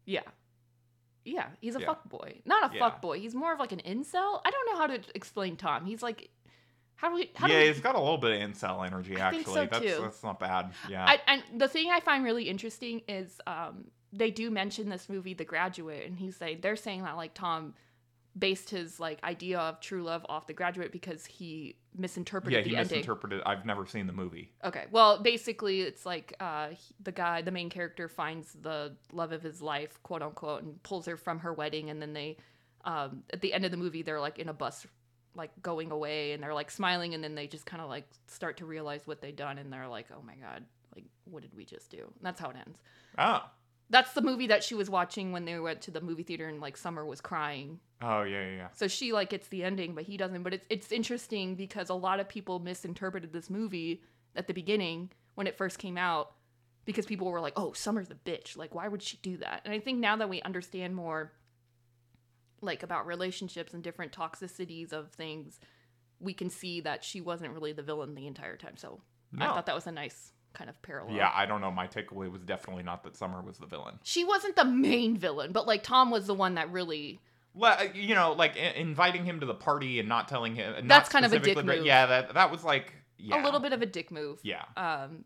yeah. 0.07 0.23
Yeah, 1.25 1.47
he's 1.61 1.77
a 1.77 1.81
Yeah. 1.81 1.87
fuck 1.87 2.09
boy. 2.09 2.43
Not 2.45 2.73
a 2.73 2.75
Yeah. 2.75 2.81
fuck 2.81 3.01
boy. 3.01 3.21
He's 3.21 3.33
more 3.35 3.53
of 3.53 3.61
like 3.61 3.71
an 3.71 3.81
incel. 3.87 4.41
I 4.45 4.51
don't 4.51 4.67
know 4.73 4.77
how 4.77 4.89
to 4.89 5.01
explain 5.15 5.57
Tom. 5.57 5.85
He's 5.87 6.03
like, 6.03 6.31
how 6.97 7.09
do 7.09 7.15
we? 7.17 7.31
How 7.35 7.47
yeah, 7.49 7.55
do 7.55 7.61
we, 7.61 7.67
he's 7.69 7.81
got 7.81 7.95
a 7.95 8.01
little 8.01 8.19
bit 8.19 8.41
of 8.41 8.51
incel 8.51 8.87
energy. 8.87 9.21
I 9.21 9.31
think 9.31 9.43
Actually, 9.43 9.55
so, 9.55 9.67
that's 9.71 9.85
too. 9.85 10.03
that's 10.03 10.23
not 10.23 10.39
bad. 10.39 10.73
Yeah. 10.89 11.05
I, 11.05 11.21
and 11.27 11.43
the 11.61 11.69
thing 11.69 11.91
I 11.91 12.01
find 12.01 12.25
really 12.25 12.49
interesting 12.49 13.03
is 13.09 13.41
um, 13.47 13.87
they 14.13 14.31
do 14.31 14.51
mention 14.51 14.89
this 14.89 15.09
movie, 15.09 15.35
The 15.35 15.45
Graduate, 15.45 16.07
and 16.07 16.17
he's 16.17 16.37
saying 16.37 16.59
they're 16.63 16.77
saying 16.77 17.03
that 17.03 17.17
like 17.17 17.35
Tom 17.35 17.75
based 18.39 18.71
his 18.71 18.99
like 18.99 19.23
idea 19.25 19.59
of 19.59 19.81
true 19.81 20.03
love 20.03 20.25
off 20.29 20.47
The 20.47 20.55
Graduate 20.55 20.91
because 20.93 21.27
he 21.27 21.77
misinterpreted 21.95 22.59
yeah, 22.59 22.63
the 22.63 22.71
he 22.71 22.77
ending. 22.77 22.99
misinterpreted. 22.99 23.43
I've 23.45 23.67
never 23.67 23.85
seen 23.85 24.07
the 24.07 24.13
movie. 24.13 24.51
Okay, 24.65 24.85
well, 24.91 25.21
basically, 25.23 25.83
it's 25.83 26.07
like 26.07 26.35
uh, 26.41 26.69
he- 26.69 26.95
the 27.03 27.13
guy, 27.13 27.43
the 27.43 27.51
main 27.51 27.69
character, 27.69 28.09
finds 28.09 28.53
the 28.55 28.97
love 29.13 29.33
of 29.33 29.43
his 29.43 29.61
life, 29.61 30.03
quote 30.03 30.23
unquote, 30.23 30.63
and 30.63 30.83
pulls 30.83 31.07
her 31.07 31.17
from 31.17 31.41
her 31.41 31.53
wedding, 31.53 31.91
and 31.91 32.01
then 32.01 32.13
they, 32.15 32.37
um, 32.85 33.23
at 33.33 33.41
the 33.43 33.53
end 33.53 33.65
of 33.65 33.71
the 33.71 33.77
movie, 33.77 34.03
they're 34.03 34.21
like 34.21 34.39
in 34.39 34.49
a 34.49 34.55
bus, 34.55 34.87
like 35.35 35.51
going 35.63 35.91
away, 35.91 36.33
and 36.33 36.43
they're 36.43 36.55
like 36.55 36.71
smiling, 36.71 37.15
and 37.15 37.23
then 37.23 37.35
they 37.35 37.47
just 37.47 37.67
kind 37.67 37.83
of 37.83 37.89
like 37.89 38.07
start 38.27 38.59
to 38.59 38.67
realize 38.67 39.07
what 39.07 39.21
they've 39.21 39.37
done, 39.37 39.59
and 39.59 39.73
they're 39.73 39.89
like, 39.89 40.07
oh 40.13 40.23
my 40.23 40.35
god, 40.35 40.65
like 40.95 41.05
what 41.25 41.43
did 41.43 41.55
we 41.55 41.65
just 41.65 41.91
do? 41.91 41.99
And 41.99 42.23
that's 42.23 42.41
how 42.41 42.51
it 42.51 42.57
ends. 42.57 42.79
Oh. 43.19 43.43
That's 43.91 44.15
the 44.15 44.23
movie 44.23 44.47
that 44.47 44.65
she 44.65 44.75
was 44.75 44.89
watching 44.89 45.33
when 45.33 45.45
they 45.45 45.59
went 45.59 45.83
to 45.83 45.91
the 45.91 46.01
movie 46.01 46.23
theater, 46.23 46.49
and 46.49 46.61
like 46.61 46.79
Summer 46.79 47.05
was 47.05 47.21
crying. 47.21 47.79
Oh 48.01 48.23
yeah, 48.23 48.41
yeah, 48.41 48.57
yeah. 48.57 48.69
So 48.73 48.89
she 48.89 49.13
like 49.13 49.29
gets 49.29 49.49
the 49.49 49.63
ending, 49.65 49.95
but 49.95 50.05
he 50.05 50.17
doesn't. 50.17 50.43
But 50.43 50.55
it's 50.55 50.67
it's 50.71 50.93
interesting 50.93 51.57
because 51.57 51.91
a 51.91 51.95
lot 51.95 52.19
of 52.19 52.29
people 52.29 52.59
misinterpreted 52.59 53.33
this 53.35 53.51
movie 53.51 54.03
at 54.35 54.47
the 54.47 54.55
beginning 54.55 55.11
when 55.35 55.47
it 55.47 55.59
first 55.59 55.79
came 55.79 55.99
out 55.99 56.33
because 56.87 57.05
people 57.05 57.31
were 57.31 57.41
like, 57.41 57.53
"Oh, 57.57 57.73
Summer's 57.73 58.11
a 58.11 58.15
bitch. 58.15 58.57
Like, 58.57 58.75
why 58.75 58.89
would 58.89 59.03
she 59.03 59.19
do 59.19 59.37
that?" 59.39 59.61
And 59.67 59.75
I 59.75 59.79
think 59.79 59.99
now 59.99 60.17
that 60.17 60.29
we 60.31 60.41
understand 60.41 60.97
more, 60.97 61.33
like 62.63 62.83
about 62.83 63.07
relationships 63.07 63.75
and 63.75 63.83
different 63.83 64.13
toxicities 64.13 64.93
of 64.93 65.11
things, 65.13 65.61
we 66.21 66.33
can 66.33 66.49
see 66.51 66.81
that 66.83 67.05
she 67.05 67.21
wasn't 67.21 67.53
really 67.53 67.73
the 67.73 67.83
villain 67.83 68.15
the 68.15 68.27
entire 68.27 68.57
time. 68.57 68.77
So 68.77 69.01
I 69.39 69.47
thought 69.47 69.67
that 69.67 69.75
was 69.75 69.87
a 69.87 69.93
nice 69.93 70.33
kind 70.53 70.69
of 70.71 70.81
parallel. 70.83 71.17
Yeah, 71.17 71.31
I 71.35 71.47
don't 71.47 71.61
know. 71.61 71.71
My 71.71 71.87
takeaway 71.87 72.31
was 72.31 72.43
definitely 72.43 72.83
not 72.83 73.03
that 73.05 73.17
Summer 73.17 73.43
was 73.43 73.59
the 73.59 73.67
villain. 73.67 73.99
She 74.03 74.25
wasn't 74.25 74.55
the 74.57 74.65
main 74.65 75.17
villain, 75.17 75.53
but 75.53 75.67
like 75.67 75.83
Tom 75.83 76.11
was 76.11 76.27
the 76.27 76.35
one 76.35 76.55
that 76.55 76.71
really 76.71 77.21
Le- 77.55 77.91
you 77.95 78.15
know, 78.15 78.33
like 78.33 78.57
i- 78.57 78.75
inviting 78.77 79.25
him 79.25 79.41
to 79.41 79.47
the 79.47 79.55
party 79.55 79.99
and 79.99 80.09
not 80.09 80.29
telling 80.29 80.55
him. 80.55 80.73
not 80.73 80.89
That's 80.89 81.09
kind 81.09 81.25
of 81.27 81.33
a 81.33 81.39
dick 81.39 81.63
move. 81.65 81.85
Yeah, 81.85 82.07
that 82.07 82.35
that 82.35 82.51
was 82.51 82.65
like 82.65 82.95
yeah, 83.19 83.43
a 83.43 83.45
little 83.45 83.61
bit 83.61 83.73
of 83.73 83.83
a 83.83 83.87
dick 83.87 84.11
move. 84.11 84.41
Yeah, 84.43 84.65
Um, 84.77 85.25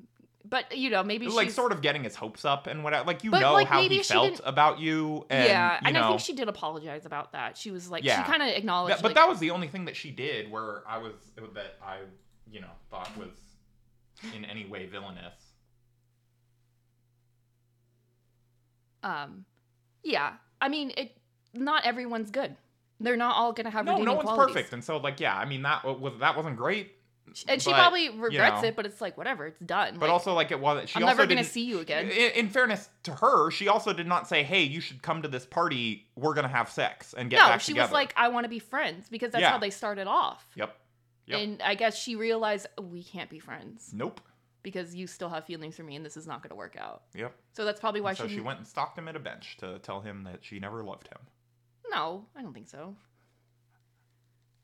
but 0.48 0.76
you 0.76 0.90
know, 0.90 1.02
maybe 1.02 1.26
like 1.28 1.46
she's, 1.46 1.54
sort 1.54 1.72
of 1.72 1.82
getting 1.82 2.04
his 2.04 2.14
hopes 2.14 2.44
up 2.44 2.66
and 2.66 2.84
whatever. 2.84 3.06
Like 3.06 3.24
you 3.24 3.30
But, 3.30 3.40
know 3.40 3.52
like, 3.54 3.66
how 3.66 3.80
he 3.82 4.02
felt 4.02 4.30
didn't- 4.36 4.46
about 4.46 4.78
you. 4.78 5.26
And, 5.30 5.48
yeah, 5.48 5.74
you 5.74 5.86
and 5.86 5.94
know, 5.94 6.02
I 6.04 6.08
think 6.08 6.20
she 6.20 6.34
did 6.34 6.48
apologize 6.48 7.04
about 7.06 7.32
that. 7.32 7.56
She 7.56 7.70
was 7.70 7.90
like, 7.90 8.04
Yeah. 8.04 8.22
she 8.24 8.30
kind 8.30 8.42
of 8.42 8.48
acknowledged, 8.48 8.96
that- 8.98 9.02
but 9.02 9.08
like, 9.08 9.14
that 9.16 9.28
was 9.28 9.38
the 9.40 9.50
only 9.50 9.68
thing 9.68 9.84
that 9.86 9.96
she 9.96 10.10
did 10.10 10.50
where 10.50 10.82
I 10.88 10.98
was 10.98 11.12
that 11.54 11.76
I 11.84 11.98
you 12.50 12.60
know 12.60 12.70
thought 12.90 13.10
was 13.16 13.30
in 14.34 14.44
any 14.44 14.66
way 14.66 14.86
villainous. 14.86 15.34
um, 19.02 19.44
yeah. 20.02 20.34
I 20.60 20.68
mean, 20.68 20.92
it. 20.96 21.12
Not 21.54 21.86
everyone's 21.86 22.30
good. 22.30 22.54
They're 23.00 23.16
not 23.16 23.36
all 23.36 23.52
gonna 23.52 23.70
have 23.70 23.84
No, 23.84 23.96
no 23.98 24.14
one's 24.14 24.24
qualities. 24.28 24.54
perfect, 24.54 24.72
and 24.72 24.82
so 24.84 24.96
like 24.98 25.20
yeah, 25.20 25.36
I 25.36 25.44
mean 25.46 25.62
that 25.62 25.84
was 25.84 26.18
that 26.20 26.36
wasn't 26.36 26.56
great. 26.56 26.92
And 27.48 27.60
she 27.60 27.70
but, 27.70 27.76
probably 27.76 28.08
regrets 28.10 28.62
know. 28.62 28.68
it, 28.68 28.76
but 28.76 28.86
it's 28.86 29.00
like 29.00 29.16
whatever, 29.18 29.46
it's 29.46 29.60
done. 29.60 29.94
But 29.94 30.02
Like, 30.06 30.10
also 30.10 30.32
like 30.34 30.50
it 30.50 30.60
was 30.60 30.88
she 30.88 30.96
I'm 31.00 31.06
never 31.06 31.26
gonna 31.26 31.44
see 31.44 31.64
you 31.64 31.80
again. 31.80 32.06
In, 32.08 32.32
in 32.32 32.48
fairness 32.48 32.88
to 33.04 33.12
her, 33.12 33.50
she 33.50 33.68
also 33.68 33.92
did 33.92 34.06
not 34.06 34.28
say, 34.28 34.42
"Hey, 34.42 34.62
you 34.62 34.80
should 34.80 35.02
come 35.02 35.22
to 35.22 35.28
this 35.28 35.44
party. 35.46 36.06
We're 36.16 36.34
gonna 36.34 36.48
have 36.48 36.70
sex 36.70 37.14
and 37.14 37.28
get 37.30 37.38
no, 37.38 37.58
she 37.58 37.72
together." 37.72 37.86
was 37.88 37.92
like, 37.92 38.14
I 38.16 38.28
want 38.28 38.44
to 38.44 38.48
be 38.48 38.58
friends 38.58 39.08
because 39.08 39.32
that's 39.32 39.42
Yeah. 39.42 39.50
how 39.50 39.58
they 39.58 39.70
started 39.70 40.06
off. 40.06 40.44
"Yep, 40.54 40.76
Yep. 41.26 41.40
And 41.40 41.62
I 41.62 41.74
guess 41.74 41.96
she 41.98 42.16
realized 42.16 42.66
"Oh, 42.78 42.82
we 42.82 43.02
can't 43.02 43.28
be 43.28 43.38
friends 43.40 43.90
nope, 43.92 44.20
because 44.62 44.94
you 44.94 45.06
still 45.06 45.28
have 45.28 45.44
feelings 45.44 45.76
for 45.76 45.82
me, 45.82 45.96
and 45.96 46.04
this 46.06 46.16
is 46.16 46.26
not 46.26 46.42
going 46.42 46.50
to 46.50 46.56
work 46.56 46.76
out. 46.76 47.02
yep." 47.14 47.34
So 47.52 47.64
that's 47.64 47.80
probably 47.80 48.00
why 48.00 48.14
she. 48.14 48.22
So 48.22 48.28
she 48.28 48.40
went 48.40 48.58
and 48.58 48.66
stalked 48.66 48.96
him 48.98 49.08
at 49.08 49.16
a 49.16 49.20
bench 49.20 49.56
to 49.58 49.78
tell 49.80 50.00
him 50.00 50.24
that 50.24 50.44
she 50.44 50.58
never 50.60 50.84
loved 50.84 51.08
him. 51.08 51.18
No, 51.90 52.26
I 52.36 52.42
don't 52.42 52.52
think 52.54 52.68
so. 52.68 52.96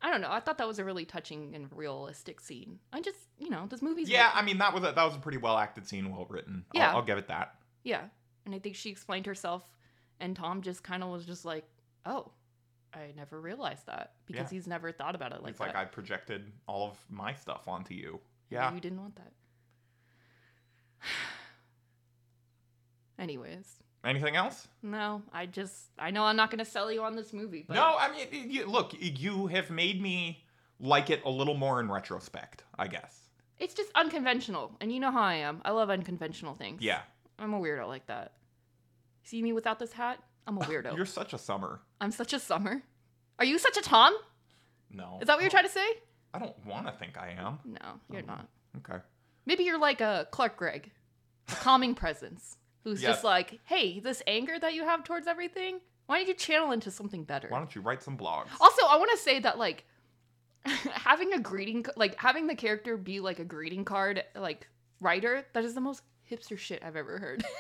I 0.05 0.11
don't 0.11 0.21
know. 0.21 0.31
I 0.31 0.41
thought 0.41 0.59
that 0.59 0.67
was 0.67 0.79
a 0.81 0.85
really 0.85 1.05
touching 1.05 1.55
and 1.55 1.69
realistic 1.73 2.41
scene. 2.41 2.81
I 2.93 3.01
just, 3.01 3.19
you 3.39 3.49
know, 3.51 3.67
this 3.69 3.81
movie's 3.83 4.09
Yeah, 4.11 4.31
I 4.35 4.43
mean 4.43 4.59
that 4.59 4.75
was 4.75 4.83
a, 4.83 4.93
that 4.93 5.05
was 5.05 5.15
a 5.15 5.19
pretty 5.19 5.39
well 5.39 5.57
acted 5.57 5.87
scene, 5.87 6.11
well 6.11 6.27
written. 6.29 6.65
I'll- 6.75 6.81
Yeah. 6.81 6.95
I'll, 6.95 7.03
give 7.03 7.19
it 7.19 7.29
that. 7.29 7.55
Yeah. 7.85 8.03
And 8.45 8.55
I 8.55 8.59
think 8.59 8.75
she 8.75 8.91
explained 8.91 9.27
herself, 9.27 9.63
and 10.19 10.35
Tom 10.35 10.61
just 10.63 10.83
kind 10.83 11.05
of 11.05 11.11
was 11.11 11.25
just 11.25 11.45
like, 11.45 11.65
oh, 12.05 12.33
I 12.93 13.13
never 13.17 13.41
realized 13.41 13.87
that 13.87 14.15
because 14.27 14.51
Yeah. 14.53 14.57
he's 14.57 14.67
never 14.67 14.91
thought 14.93 15.15
about 15.15 15.31
it 15.33 15.37
like 15.37 15.45
that. 15.45 15.51
it's 15.51 15.59
that. 15.61 15.67
like 15.69 15.77
I 15.77 15.85
projected 15.85 16.53
all 16.67 16.91
of 16.91 16.99
my 17.09 17.33
stuff 17.35 17.69
onto 17.69 17.95
you. 17.95 18.19
Yeah. 18.51 18.75
You 18.75 18.81
didn't 18.81 19.01
want 19.01 19.15
that. 19.17 19.33
Anyways, 23.19 23.82
Anything 24.05 24.35
else? 24.37 24.67
no, 24.83 25.23
I 25.33 25.47
just, 25.47 25.91
I 25.99 26.11
know 26.11 26.25
I'm 26.25 26.35
not 26.35 26.51
going 26.51 26.59
to 26.59 26.65
sell 26.65 26.91
you 26.91 27.03
on 27.03 27.15
this 27.15 27.33
movie, 27.33 27.65
but 27.67 27.75
No, 27.75 27.95
I 27.97 28.11
mean, 28.11 28.51
you, 28.51 28.67
look, 28.67 28.93
you 28.99 29.47
have 29.47 29.71
made 29.71 30.03
me 30.03 30.45
like 30.81 31.09
it 31.11 31.23
a 31.25 31.31
little 31.31 31.55
more 31.55 31.79
in 31.79 31.89
retrospect, 31.91 32.65
I 32.77 32.89
guess. 32.89 33.29
it's 33.59 33.75
just 33.75 33.91
unconventional. 33.95 34.73
And 34.81 34.91
you 34.93 34.99
know 34.99 35.13
how 35.13 35.23
I 35.23 35.35
am. 35.35 35.63
I 35.65 35.71
love 35.71 35.89
unconventional 35.89 36.55
things. 36.55 36.83
Yeah. 36.83 37.03
I'm 37.39 37.55
a 37.55 37.61
weirdo 37.61 37.87
like 37.87 38.07
that. 38.07 38.33
See 39.23 39.41
me 39.41 39.53
without 39.53 39.79
this 39.79 39.93
hat? 39.93 40.19
I'm 40.49 40.59
a 40.59 40.61
weirdo. 40.65 40.97
You're 40.97 41.07
such 41.07 41.33
a 41.33 41.39
summer. 41.39 41.81
I'm 42.01 42.11
such 42.11 42.33
a 42.33 42.41
summer. 42.41 42.83
Are 43.39 43.45
you 43.45 43.59
such 43.59 43.77
a 43.77 43.83
Tom? 43.83 44.17
No. 44.91 45.19
Is 45.21 45.29
that 45.29 45.35
what 45.35 45.43
you're 45.43 45.51
trying 45.51 45.65
to 45.67 45.71
say? 45.71 45.87
I 46.35 46.39
don't 46.41 46.67
want 46.67 46.87
to 46.87 46.93
think 46.93 47.17
I 47.17 47.37
am. 47.39 47.59
No, 47.65 48.01
you're 48.11 48.23
oh, 48.23 48.27
not. 48.27 48.49
Okay. 48.79 49.01
Maybe 49.47 49.65
you're 49.65 49.79
like 49.79 50.01
a 50.01 50.27
Clark 50.33 50.57
Gregg, 50.57 50.91
a 51.49 51.55
calming 51.55 51.95
presence, 52.03 52.57
who's 52.85 53.01
just 53.01 53.25
like, 53.25 53.61
hey, 53.65 54.01
this 54.01 54.23
anger 54.27 54.59
that 54.59 54.75
you 54.75 54.85
have 54.85 55.05
towards 55.05 55.27
everything, 55.27 55.81
why 56.07 56.19
don't 56.19 56.29
you 56.29 56.35
channel 56.35 56.73
into 56.73 56.91
something 56.91 57.25
better? 57.25 57.49
Why 57.49 57.59
don't 57.59 57.75
you 57.75 57.81
write 57.81 58.03
some 58.03 58.17
blogs? 58.17 58.49
Also, 58.61 58.87
I 58.87 58.97
want 58.97 59.11
to 59.13 59.19
say 59.19 59.41
that 59.41 59.59
like 59.59 59.85
having 60.65 61.33
a 61.33 61.39
greeting, 61.39 61.85
like 61.97 62.19
having 62.19 62.47
the 62.47 62.55
character 62.55 62.97
be 62.97 63.21
like 63.21 63.39
a 63.39 63.45
greeting 63.45 63.85
card, 63.85 64.25
like 64.35 64.69
writer, 65.01 65.47
that 65.53 65.65
is 65.65 65.75
the 65.75 65.81
most 65.81 66.03
hipster 66.31 66.59
shit 66.59 66.83
I've 66.85 66.97
ever 66.97 67.19
heard. 67.19 67.45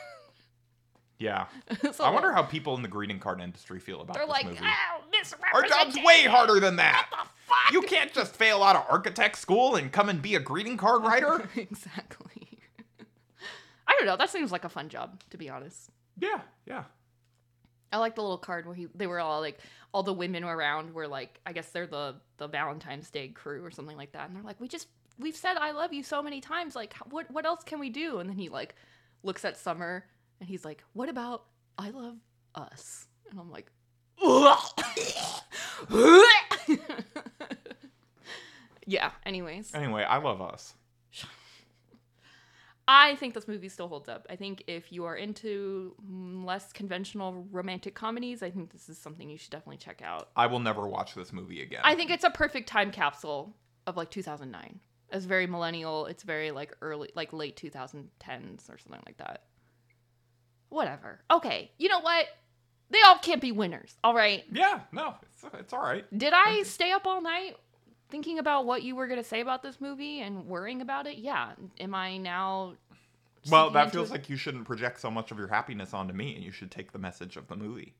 Yeah. 1.22 1.46
So, 1.92 2.02
I 2.02 2.10
wonder 2.10 2.32
how 2.32 2.42
people 2.42 2.74
in 2.74 2.82
the 2.82 2.88
greeting 2.88 3.20
card 3.20 3.40
industry 3.40 3.78
feel 3.78 4.00
about 4.00 4.14
they're 4.14 4.26
like, 4.26 4.44
movie. 4.44 4.58
oh, 4.60 5.34
Our 5.54 5.62
job's 5.62 5.96
way 6.04 6.22
harder 6.24 6.58
than 6.58 6.76
that. 6.76 7.08
You 7.70 7.82
can't 7.82 8.12
just 8.12 8.34
fail 8.34 8.60
out 8.62 8.74
of 8.74 8.84
architect 8.90 9.38
school 9.38 9.76
and 9.76 9.92
come 9.92 10.08
and 10.08 10.20
be 10.20 10.34
a 10.34 10.40
greeting 10.40 10.76
card 10.76 11.04
writer. 11.04 11.48
exactly. 11.56 12.41
I 13.92 13.96
don't 13.98 14.06
know. 14.06 14.16
That 14.16 14.30
seems 14.30 14.50
like 14.50 14.64
a 14.64 14.70
fun 14.70 14.88
job, 14.88 15.20
to 15.30 15.36
be 15.36 15.50
honest. 15.50 15.90
yeah, 16.18 16.40
yeah. 16.66 16.84
I 17.92 17.98
like 17.98 18.14
the 18.14 18.22
little 18.22 18.38
card 18.38 18.64
where 18.64 18.74
he 18.74 18.86
they 18.94 19.06
were 19.06 19.20
all 19.20 19.42
like 19.42 19.58
all 19.92 20.02
the 20.02 20.14
women 20.14 20.44
around 20.44 20.94
were 20.94 21.06
like 21.06 21.38
I 21.44 21.52
guess 21.52 21.68
they're 21.72 21.86
the 21.86 22.14
the 22.38 22.48
Valentine's 22.48 23.10
Day 23.10 23.28
crew 23.28 23.62
or 23.62 23.70
something 23.70 23.98
like 23.98 24.12
that 24.12 24.28
and 24.28 24.34
they're 24.34 24.42
like 24.42 24.58
we 24.62 24.66
just 24.66 24.88
we've 25.18 25.36
said 25.36 25.58
I 25.58 25.72
love 25.72 25.92
you 25.92 26.02
so 26.02 26.22
many 26.22 26.40
times 26.40 26.74
like 26.74 26.94
what 27.10 27.30
what 27.30 27.44
else 27.44 27.62
can 27.64 27.78
we 27.80 27.90
do 27.90 28.16
and 28.18 28.30
then 28.30 28.38
he 28.38 28.48
like 28.48 28.74
looks 29.22 29.44
at 29.44 29.58
Summer 29.58 30.06
and 30.40 30.48
he's 30.48 30.64
like 30.64 30.82
what 30.94 31.10
about 31.10 31.44
I 31.76 31.90
love 31.90 32.16
us 32.54 33.08
and 33.30 33.38
I'm 33.38 33.50
like 33.50 33.70
yeah 38.86 39.10
anyways 39.26 39.74
Anyway, 39.74 40.02
I 40.02 40.16
love 40.16 40.40
us. 40.40 40.72
I 42.88 43.14
think 43.16 43.34
this 43.34 43.46
movie 43.46 43.68
still 43.68 43.88
holds 43.88 44.08
up. 44.08 44.26
I 44.28 44.36
think 44.36 44.64
if 44.66 44.92
you 44.92 45.04
are 45.04 45.14
into 45.14 45.94
less 46.08 46.72
conventional 46.72 47.46
romantic 47.50 47.94
comedies, 47.94 48.42
I 48.42 48.50
think 48.50 48.72
this 48.72 48.88
is 48.88 48.98
something 48.98 49.30
you 49.30 49.38
should 49.38 49.50
definitely 49.50 49.76
check 49.76 50.02
out. 50.02 50.30
I 50.34 50.46
will 50.46 50.58
never 50.58 50.88
watch 50.88 51.14
this 51.14 51.32
movie 51.32 51.62
again. 51.62 51.80
I 51.84 51.94
think 51.94 52.10
it's 52.10 52.24
a 52.24 52.30
perfect 52.30 52.68
time 52.68 52.90
capsule 52.90 53.54
of 53.86 53.96
like 53.96 54.10
2009. 54.10 54.80
It's 55.12 55.26
very 55.26 55.46
millennial. 55.46 56.06
It's 56.06 56.22
very 56.24 56.50
like 56.50 56.74
early, 56.82 57.10
like 57.14 57.32
late 57.32 57.56
2010s 57.56 58.68
or 58.68 58.78
something 58.78 59.02
like 59.06 59.18
that. 59.18 59.44
Whatever. 60.70 61.20
Okay. 61.30 61.70
You 61.78 61.88
know 61.88 62.00
what? 62.00 62.26
They 62.90 63.00
all 63.06 63.18
can't 63.18 63.40
be 63.40 63.52
winners. 63.52 63.96
All 64.02 64.14
right. 64.14 64.44
Yeah, 64.52 64.80
no, 64.92 65.14
it's, 65.22 65.54
it's 65.58 65.72
all 65.72 65.82
right. 65.82 66.04
Did 66.16 66.32
I 66.34 66.62
stay 66.64 66.92
up 66.92 67.06
all 67.06 67.22
night 67.22 67.56
thinking 68.12 68.38
about 68.38 68.66
what 68.66 68.84
you 68.84 68.94
were 68.94 69.08
going 69.08 69.20
to 69.20 69.28
say 69.28 69.40
about 69.40 69.62
this 69.64 69.80
movie 69.80 70.20
and 70.20 70.46
worrying 70.46 70.82
about 70.82 71.08
it? 71.08 71.18
Yeah. 71.18 71.52
Am 71.80 71.94
I 71.94 72.18
now. 72.18 72.74
Well, 73.50 73.70
that 73.70 73.90
feels 73.90 74.10
it? 74.10 74.12
like 74.12 74.28
you 74.28 74.36
shouldn't 74.36 74.66
project 74.66 75.00
so 75.00 75.10
much 75.10 75.32
of 75.32 75.38
your 75.38 75.48
happiness 75.48 75.92
onto 75.92 76.14
me, 76.14 76.36
and 76.36 76.44
you 76.44 76.52
should 76.52 76.70
take 76.70 76.92
the 76.92 76.98
message 76.98 77.36
of 77.36 77.48
the 77.48 77.56
movie. 77.56 77.94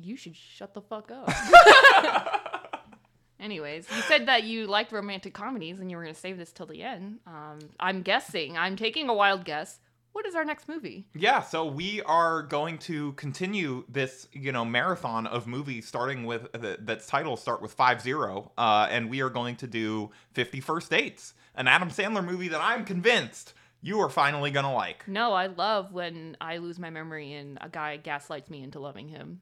You 0.00 0.16
should 0.16 0.36
shut 0.36 0.72
the 0.72 0.80
fuck 0.80 1.10
up. 1.12 1.30
Anyways, 3.40 3.86
you 3.94 4.00
said 4.02 4.26
that 4.26 4.44
you 4.44 4.66
liked 4.66 4.90
romantic 4.90 5.34
comedies 5.34 5.78
and 5.78 5.90
you 5.90 5.98
were 5.98 6.02
going 6.02 6.14
to 6.14 6.20
save 6.20 6.38
this 6.38 6.50
till 6.50 6.66
the 6.66 6.82
end. 6.82 7.18
Um, 7.26 7.58
I'm 7.78 8.00
guessing, 8.02 8.56
I'm 8.56 8.76
taking 8.76 9.08
a 9.08 9.14
wild 9.14 9.44
guess. 9.44 9.80
What 10.14 10.26
is 10.26 10.36
our 10.36 10.44
next 10.44 10.68
movie? 10.68 11.08
Yeah, 11.12 11.42
so 11.42 11.66
we 11.66 12.00
are 12.02 12.42
going 12.42 12.78
to 12.78 13.14
continue 13.14 13.84
this, 13.88 14.28
you 14.32 14.52
know, 14.52 14.64
marathon 14.64 15.26
of 15.26 15.48
movies 15.48 15.88
starting 15.88 16.22
with 16.24 16.52
the, 16.52 16.78
that's 16.80 17.08
title 17.08 17.36
start 17.36 17.60
with 17.60 17.76
5-0, 17.76 18.50
uh, 18.56 18.86
and 18.88 19.10
we 19.10 19.22
are 19.22 19.28
going 19.28 19.56
to 19.56 19.66
do 19.66 20.12
50 20.34 20.60
First 20.60 20.88
Dates, 20.88 21.34
an 21.56 21.66
Adam 21.66 21.88
Sandler 21.88 22.24
movie 22.24 22.46
that 22.46 22.60
I'm 22.60 22.84
convinced 22.84 23.54
you 23.82 23.98
are 23.98 24.08
finally 24.08 24.52
going 24.52 24.64
to 24.64 24.70
like. 24.70 25.08
No, 25.08 25.32
I 25.32 25.48
love 25.48 25.92
when 25.92 26.36
I 26.40 26.58
lose 26.58 26.78
my 26.78 26.90
memory 26.90 27.32
and 27.32 27.58
a 27.60 27.68
guy 27.68 27.96
gaslights 27.96 28.48
me 28.48 28.62
into 28.62 28.78
loving 28.78 29.08
him. 29.08 29.40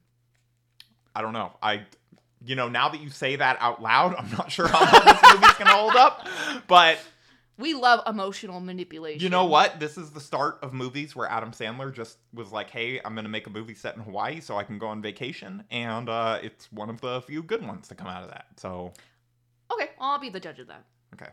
I 1.15 1.21
don't 1.21 1.33
know. 1.33 1.53
I 1.61 1.85
you 2.43 2.55
know, 2.55 2.67
now 2.67 2.89
that 2.89 2.99
you 2.99 3.09
say 3.09 3.35
that 3.35 3.57
out 3.59 3.79
loud, 3.79 4.15
I'm 4.15 4.31
not 4.31 4.51
sure 4.51 4.67
how 4.67 4.81
well 4.81 5.03
this 5.05 5.33
movie's 5.33 5.53
going 5.53 5.67
to 5.67 5.75
hold 5.75 5.95
up, 5.95 6.27
but 6.67 6.97
We 7.57 7.73
love 7.75 8.01
emotional 8.07 8.59
manipulation. 8.59 9.21
You 9.21 9.29
know 9.29 9.45
what? 9.45 9.79
This 9.79 9.97
is 9.97 10.09
the 10.11 10.19
start 10.19 10.57
of 10.63 10.73
movies 10.73 11.15
where 11.15 11.29
Adam 11.29 11.51
Sandler 11.51 11.93
just 11.93 12.17
was 12.33 12.51
like, 12.51 12.69
"Hey, 12.71 12.99
I'm 13.05 13.13
going 13.13 13.25
to 13.25 13.29
make 13.29 13.45
a 13.45 13.51
movie 13.51 13.75
set 13.75 13.95
in 13.95 14.01
Hawaii 14.01 14.39
so 14.39 14.57
I 14.57 14.63
can 14.63 14.79
go 14.79 14.87
on 14.87 15.01
vacation," 15.03 15.63
and 15.69 16.09
uh, 16.09 16.39
it's 16.41 16.71
one 16.71 16.89
of 16.89 16.99
the 17.01 17.21
few 17.21 17.43
good 17.43 17.63
ones 17.65 17.87
to 17.89 17.95
come 17.95 18.07
out 18.07 18.23
of 18.23 18.29
that. 18.31 18.47
So, 18.57 18.91
Okay, 19.71 19.89
I'll 19.99 20.19
be 20.19 20.29
the 20.29 20.39
judge 20.39 20.59
of 20.59 20.67
that. 20.67 20.83
okay, 21.13 21.29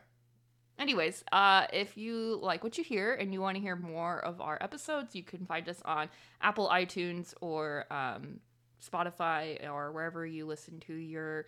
Anyways, 0.79 1.25
uh, 1.33 1.67
if 1.73 1.97
you 1.97 2.39
like 2.43 2.65
what 2.65 2.77
you 2.79 2.85
hear 2.85 3.15
and 3.15 3.33
you 3.35 3.41
want 3.41 3.57
to 3.57 3.61
hear 3.61 3.77
more 3.77 4.19
of 4.25 4.41
our 4.41 4.57
episodes, 4.63 5.15
you 5.15 5.23
can 5.23 5.45
find 5.47 5.69
us 5.69 5.81
on 5.85 6.09
Apple 6.41 6.69
iTunes 6.73 7.35
or 7.43 7.85
um, 7.91 8.41
Spotify 8.83 9.69
or 9.71 9.93
wherever 9.93 10.25
you 10.25 10.47
listen 10.47 10.81
to 10.81 10.95
your 10.95 11.45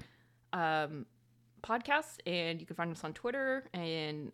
um, 0.52 1.06
podcasts. 1.62 2.18
And 2.26 2.60
you 2.60 2.66
can 2.66 2.76
find 2.76 2.90
us 2.92 3.04
on 3.04 3.14
Twitter. 3.14 3.64
And 3.72 4.32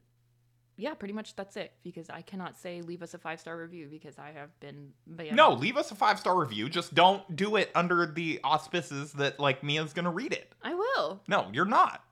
yeah, 0.79 0.95
pretty 0.95 1.13
much 1.13 1.35
that's 1.35 1.57
it 1.57 1.73
because 1.83 2.09
I 2.09 2.23
cannot 2.23 2.57
say 2.57 2.81
leave 2.83 3.03
us 3.03 3.13
a 3.13 3.19
five 3.19 3.41
star 3.41 3.59
review 3.59 3.89
because 3.91 4.17
I 4.17 4.31
have 4.31 4.59
been 4.61 4.93
banned. 5.07 5.35
no, 5.35 5.53
leave 5.53 5.77
us 5.77 5.91
a 5.91 5.97
five 5.97 6.21
star 6.21 6.39
review. 6.39 6.69
Just 6.69 6.95
don't 6.95 7.35
do 7.35 7.57
it 7.57 7.71
under 7.75 8.07
the 8.07 8.39
auspices 8.45 9.13
that 9.15 9.41
like 9.41 9.65
Mia's 9.65 9.93
going 9.93 10.05
to 10.05 10.11
read 10.11 10.33
it. 10.33 10.53
I 10.63 10.75
will. 10.75 11.21
No, 11.27 11.49
you're 11.53 11.65
not. 11.65 12.05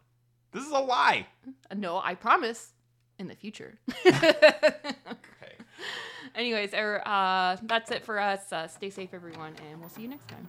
This 0.50 0.64
is 0.64 0.72
a 0.72 0.80
lie. 0.80 1.26
No, 1.74 2.00
I 2.02 2.16
promise 2.16 2.72
in 3.18 3.28
the 3.28 3.36
future. 3.36 3.78
Okay. 4.06 5.54
Anyways, 6.34 6.74
er, 6.74 7.02
uh, 7.06 7.56
that's 7.62 7.90
it 7.90 8.04
for 8.04 8.18
us. 8.18 8.52
Uh, 8.52 8.66
stay 8.66 8.90
safe, 8.90 9.10
everyone, 9.12 9.54
and 9.70 9.80
we'll 9.80 9.88
see 9.88 10.02
you 10.02 10.08
next 10.08 10.28
time. 10.28 10.48